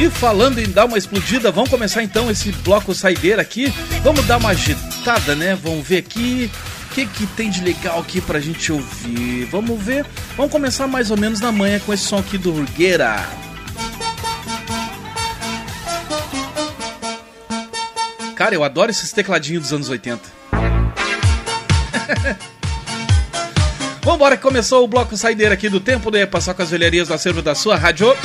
E 0.00 0.08
falando 0.08 0.58
em 0.58 0.70
dar 0.70 0.86
uma 0.86 0.96
explodida, 0.96 1.52
vamos 1.52 1.68
começar 1.68 2.02
então 2.02 2.30
esse 2.30 2.50
bloco 2.50 2.94
saideira 2.94 3.42
aqui. 3.42 3.70
Vamos 4.02 4.24
dar 4.24 4.38
uma 4.38 4.48
agitada, 4.48 5.34
né? 5.34 5.54
Vamos 5.62 5.86
ver 5.86 5.98
aqui 5.98 6.50
o 6.86 6.94
que, 6.94 7.04
que 7.04 7.26
tem 7.26 7.50
de 7.50 7.60
legal 7.62 8.00
aqui 8.00 8.18
pra 8.18 8.40
gente 8.40 8.72
ouvir. 8.72 9.44
Vamos 9.50 9.78
ver. 9.78 10.06
Vamos 10.38 10.50
começar 10.50 10.86
mais 10.86 11.10
ou 11.10 11.18
menos 11.18 11.38
na 11.38 11.52
manhã 11.52 11.78
com 11.80 11.92
esse 11.92 12.04
som 12.04 12.16
aqui 12.16 12.38
do 12.38 12.50
Rugueira. 12.50 13.28
Cara, 18.34 18.54
eu 18.54 18.64
adoro 18.64 18.90
esses 18.90 19.12
tecladinhos 19.12 19.64
dos 19.64 19.72
anos 19.74 19.90
80. 19.90 20.22
Vambora 24.00 24.38
que 24.38 24.42
começou 24.42 24.82
o 24.82 24.88
bloco 24.88 25.14
saideira 25.14 25.52
aqui 25.52 25.68
do 25.68 25.78
tempo 25.78 26.10
de 26.10 26.26
passar 26.26 26.54
com 26.54 26.62
as 26.62 26.70
velharias 26.70 27.08
do 27.08 27.12
acervo 27.12 27.42
da 27.42 27.54
sua 27.54 27.76
rádio. 27.76 28.16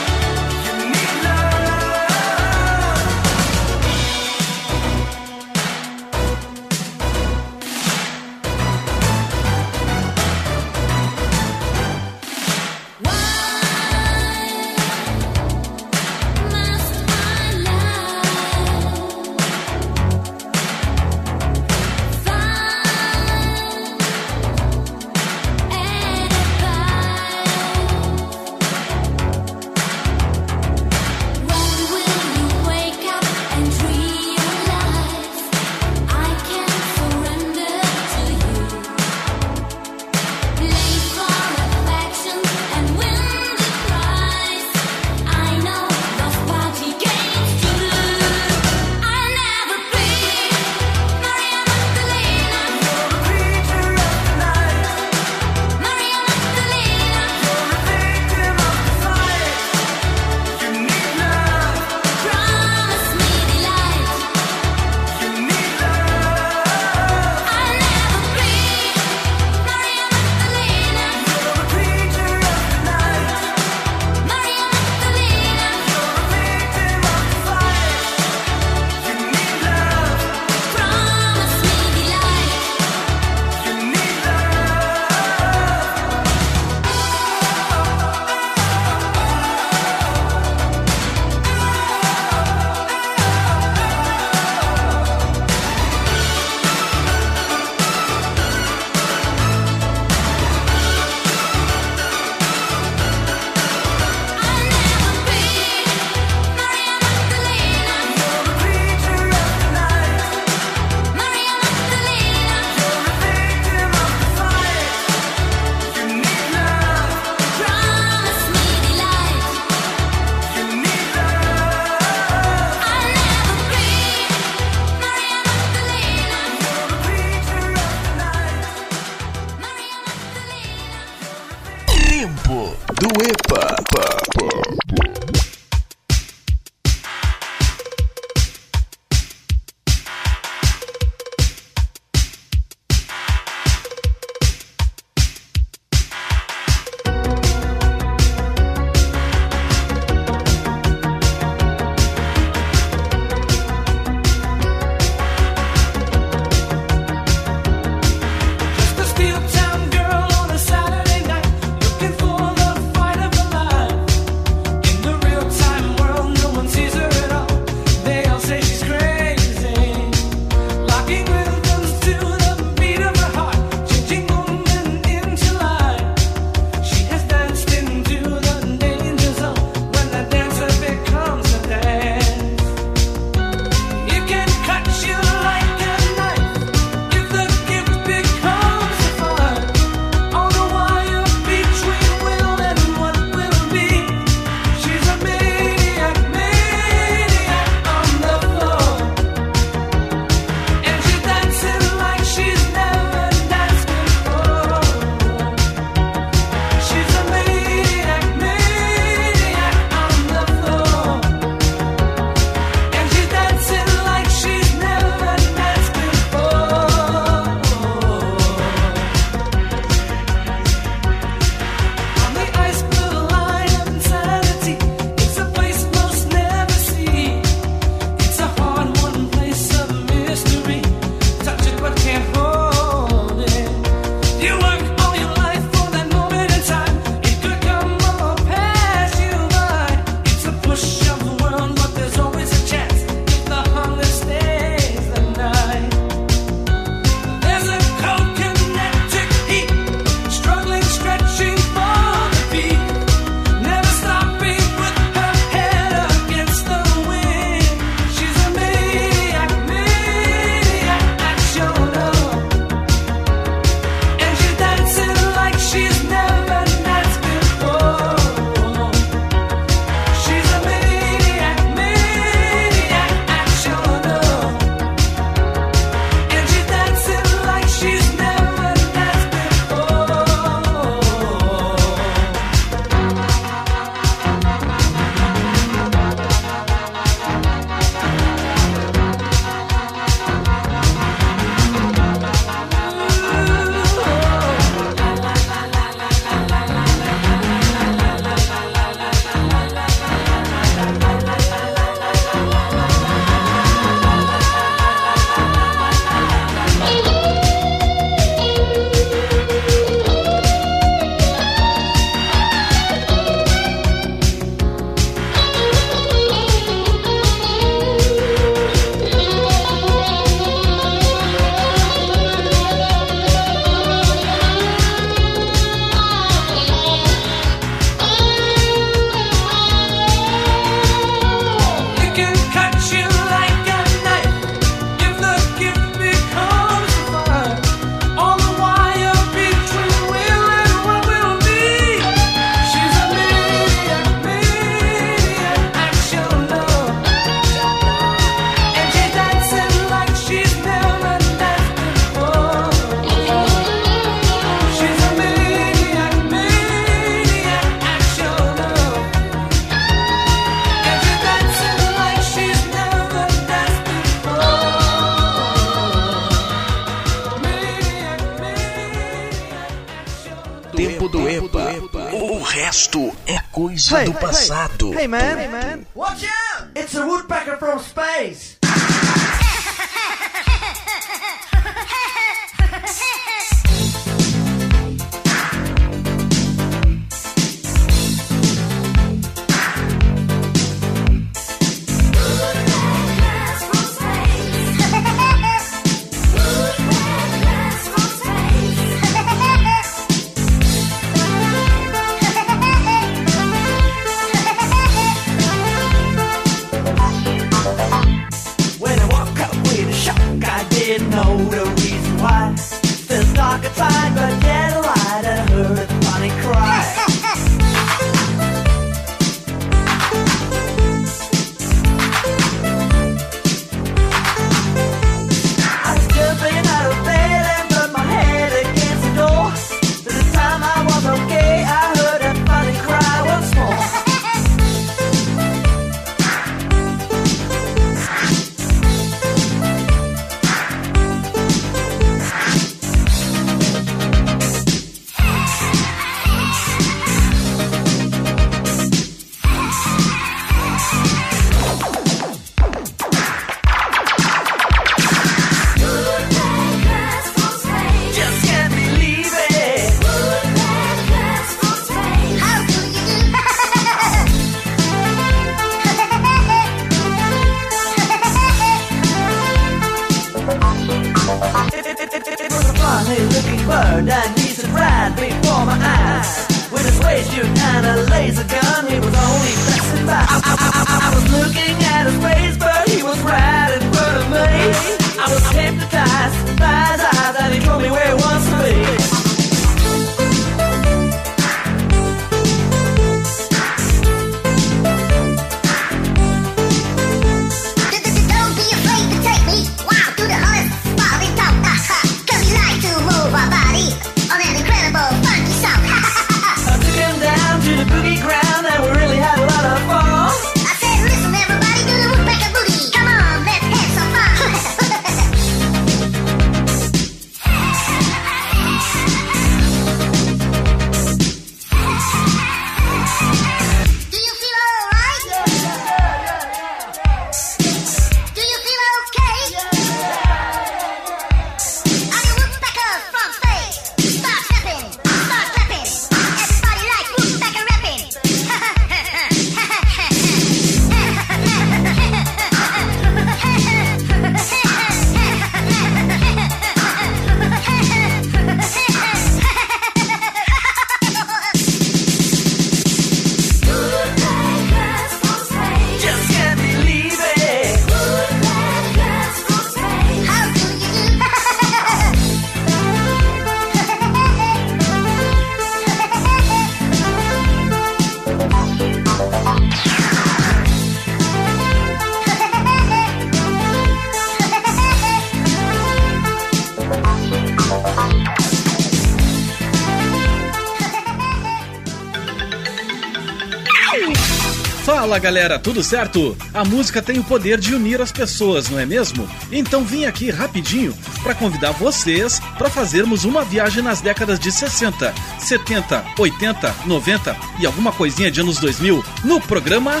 Fala 585.10 585.18
galera, 585.18 585.58
tudo 585.58 585.82
certo? 585.82 586.36
A 586.54 586.64
música 586.64 587.02
tem 587.02 587.18
o 587.18 587.24
poder 587.24 587.58
de 587.58 587.74
unir 587.74 588.00
as 588.00 588.12
pessoas, 588.12 588.70
não 588.70 588.78
é 588.78 588.86
mesmo? 588.86 589.28
Então 589.50 589.84
vim 589.84 590.04
aqui 590.04 590.30
rapidinho 590.30 590.96
para 591.20 591.34
convidar 591.34 591.72
vocês 591.72 592.38
para 592.56 592.70
fazermos 592.70 593.24
uma 593.24 593.44
viagem 593.44 593.82
nas 593.82 594.00
décadas 594.00 594.38
de 594.38 594.52
60, 594.52 595.12
70, 595.40 596.04
80, 596.16 596.86
90 596.86 597.36
e 597.58 597.66
alguma 597.66 597.92
coisinha 597.92 598.30
de 598.30 598.40
anos 598.40 598.60
2000 598.60 599.02
no 599.24 599.40
programa 599.40 600.00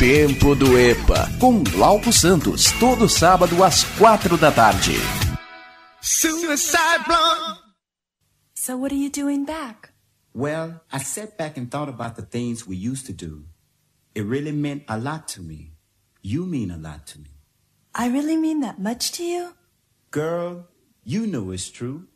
Tempo 0.00 0.54
do 0.54 0.78
EPA 0.78 1.30
com 1.38 1.62
Glauco 1.62 2.10
Santos, 2.10 2.72
todo 2.80 3.10
sábado 3.10 3.62
às 3.62 3.84
quatro 3.98 4.38
da 4.38 4.50
tarde. 4.50 4.94
Suicide 6.00 7.04
blonde. 7.06 7.60
So 8.54 8.74
what 8.78 8.90
are 8.90 8.98
you 8.98 9.10
doing 9.10 9.44
back? 9.44 9.90
Well, 10.34 10.80
I 10.90 10.98
sat 11.00 11.36
back 11.36 11.60
and 11.60 11.66
thought 11.66 11.90
about 11.90 12.16
the 12.16 12.22
things 12.22 12.66
we 12.66 12.74
used 12.74 13.04
to 13.08 13.12
do. 13.12 13.44
It 14.18 14.24
really 14.24 14.50
meant 14.50 14.82
a 14.88 14.98
lot 14.98 15.28
to 15.28 15.40
me. 15.40 15.74
You 16.22 16.44
mean 16.44 16.72
a 16.72 16.76
lot 16.76 17.06
to 17.06 17.20
me. 17.20 17.30
I 17.94 18.08
really 18.08 18.36
mean 18.36 18.58
that 18.62 18.80
much 18.80 19.12
to 19.12 19.22
you? 19.22 19.54
Girl, 20.10 20.66
you 21.04 21.24
know 21.24 21.52
it's 21.52 21.70
true. 21.70 22.08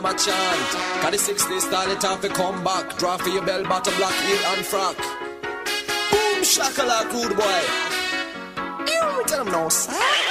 Them 0.00 0.14
a 0.14 0.16
chant. 0.16 1.02
Cause 1.02 1.10
the 1.10 1.18
60 1.18 1.60
style 1.60 1.90
it 1.90 2.02
have 2.02 2.20
to 2.20 2.28
come 2.28 2.62
back. 2.62 2.96
Draw 2.98 3.16
for 3.16 3.28
your 3.30 3.44
bell 3.44 3.62
bottom 3.64 3.94
black 3.96 4.14
heel 4.24 4.38
and 4.52 4.64
frock. 4.64 4.96
Boom 6.10 6.42
shakalaka 6.42 7.10
good 7.10 7.36
boy. 7.36 7.60
You 8.90 9.24
tell 9.26 9.44
them 9.44 9.52
no 9.52 9.68
sir. 9.68 10.27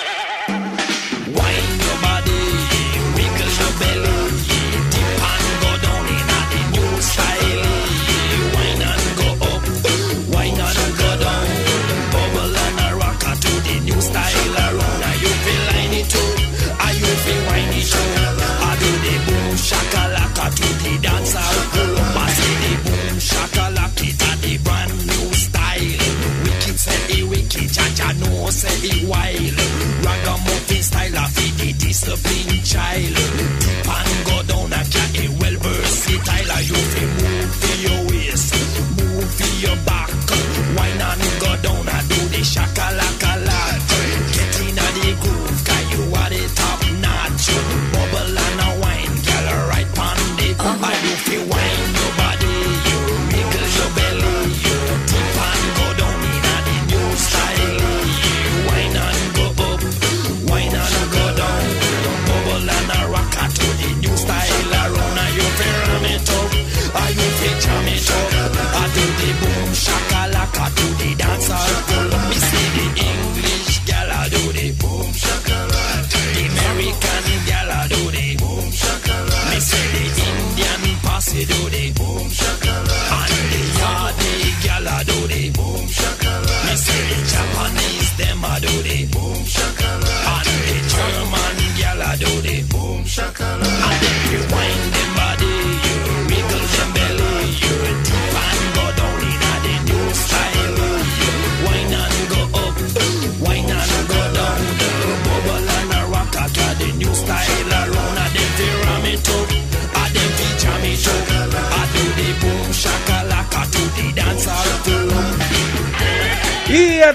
Child. 32.78 33.27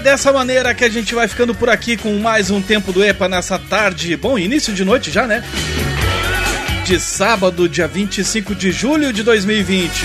Dessa 0.03 0.33
maneira 0.33 0.73
que 0.73 0.83
a 0.83 0.89
gente 0.89 1.15
vai 1.15 1.29
ficando 1.29 1.55
por 1.55 1.69
aqui 1.69 1.95
com 1.95 2.19
mais 2.19 2.51
um 2.51 2.61
Tempo 2.61 2.91
do 2.91 3.01
EPA 3.01 3.29
nessa 3.29 3.57
tarde. 3.57 4.17
Bom, 4.17 4.37
início 4.37 4.73
de 4.73 4.83
noite 4.83 5.09
já, 5.09 5.25
né? 5.25 5.41
De 6.85 6.99
sábado, 6.99 7.69
dia 7.69 7.87
25 7.87 8.53
de 8.53 8.71
julho 8.73 9.13
de 9.13 9.23
2020. 9.23 10.03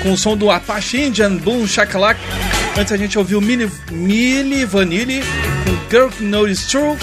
Com 0.00 0.12
o 0.12 0.16
som 0.16 0.36
do 0.36 0.48
Apache 0.48 1.02
Indian 1.02 1.34
Boom 1.36 1.66
Shakalak. 1.66 2.20
Antes 2.78 2.92
a 2.92 2.96
gente 2.96 3.18
ouviu 3.18 3.40
Mini, 3.40 3.68
Milli 3.90 4.64
Vanilli 4.64 5.22
com 5.64 5.90
Girl 5.90 6.08
Know 6.20 6.46
It's 6.46 6.66
True. 6.68 6.96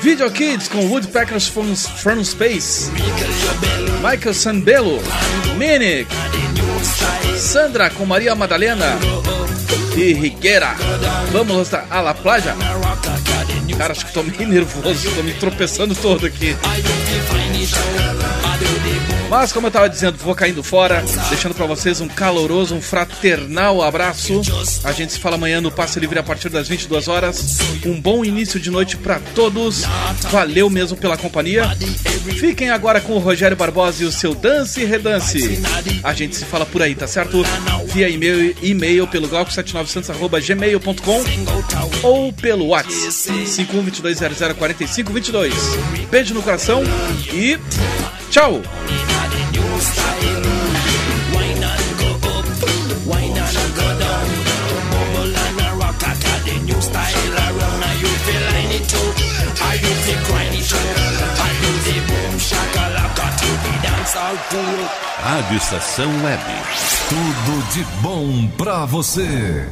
Video 0.00 0.30
Kids 0.30 0.68
com 0.68 0.86
Woodpeckers 0.86 1.48
from, 1.48 1.76
from 1.76 2.24
Space. 2.24 2.90
Michael 4.02 4.32
Sambello. 4.34 5.02
Minic. 5.58 6.08
Sandra 7.36 7.90
com 7.90 8.06
Maria 8.06 8.34
Madalena 8.34 9.17
e 9.98 10.12
Rigueira. 10.12 10.76
Vamos 11.32 11.74
a 11.74 12.00
la 12.00 12.14
playa? 12.14 12.54
Cara, 13.76 13.92
acho 13.92 14.06
que 14.06 14.12
tô 14.12 14.22
meio 14.22 14.48
nervoso, 14.48 15.10
tô 15.14 15.22
me 15.22 15.32
tropeçando 15.34 15.94
todo 15.94 16.26
aqui. 16.26 16.56
Mas 19.28 19.52
como 19.52 19.66
eu 19.66 19.70
tava 19.70 19.90
dizendo, 19.90 20.16
vou 20.16 20.34
caindo 20.34 20.62
fora, 20.62 21.04
deixando 21.28 21.54
para 21.54 21.66
vocês 21.66 22.00
um 22.00 22.08
caloroso, 22.08 22.74
um 22.74 22.80
fraternal 22.80 23.82
abraço. 23.82 24.40
A 24.82 24.92
gente 24.92 25.12
se 25.12 25.20
fala 25.20 25.34
amanhã 25.36 25.60
no 25.60 25.70
Passe 25.70 26.00
Livre 26.00 26.18
a 26.18 26.22
partir 26.22 26.48
das 26.48 26.66
22 26.66 27.08
horas. 27.08 27.58
Um 27.84 28.00
bom 28.00 28.24
início 28.24 28.58
de 28.58 28.70
noite 28.70 28.96
para 28.96 29.20
todos. 29.34 29.82
Valeu 30.30 30.70
mesmo 30.70 30.96
pela 30.96 31.18
companhia. 31.18 31.76
Fiquem 32.38 32.70
agora 32.70 33.02
com 33.02 33.12
o 33.14 33.18
Rogério 33.18 33.56
Barbosa 33.56 34.02
e 34.02 34.06
o 34.06 34.12
seu 34.12 34.34
Dance 34.34 34.80
e 34.80 34.84
Redance. 34.84 35.60
A 36.02 36.14
gente 36.14 36.34
se 36.34 36.46
fala 36.46 36.64
por 36.64 36.80
aí, 36.82 36.94
tá 36.94 37.06
certo? 37.06 37.44
Via 37.92 38.08
e-mail, 38.08 38.56
e-mail 38.62 39.06
pelo 39.06 39.28
galco7900@gmail.com 39.28 41.22
ou 42.02 42.32
pelo 42.32 42.68
WhatsApp 42.68 43.44
5122004522. 43.44 45.52
Beijo 46.10 46.32
no 46.34 46.42
coração 46.42 46.82
e 47.32 47.58
tchau. 48.30 48.62
Rádio 65.22 65.56
Estação 65.56 66.10
Web. 66.24 66.42
Tudo 67.08 67.72
de 67.72 67.84
bom 68.02 68.48
pra 68.56 68.84
você. 68.84 69.68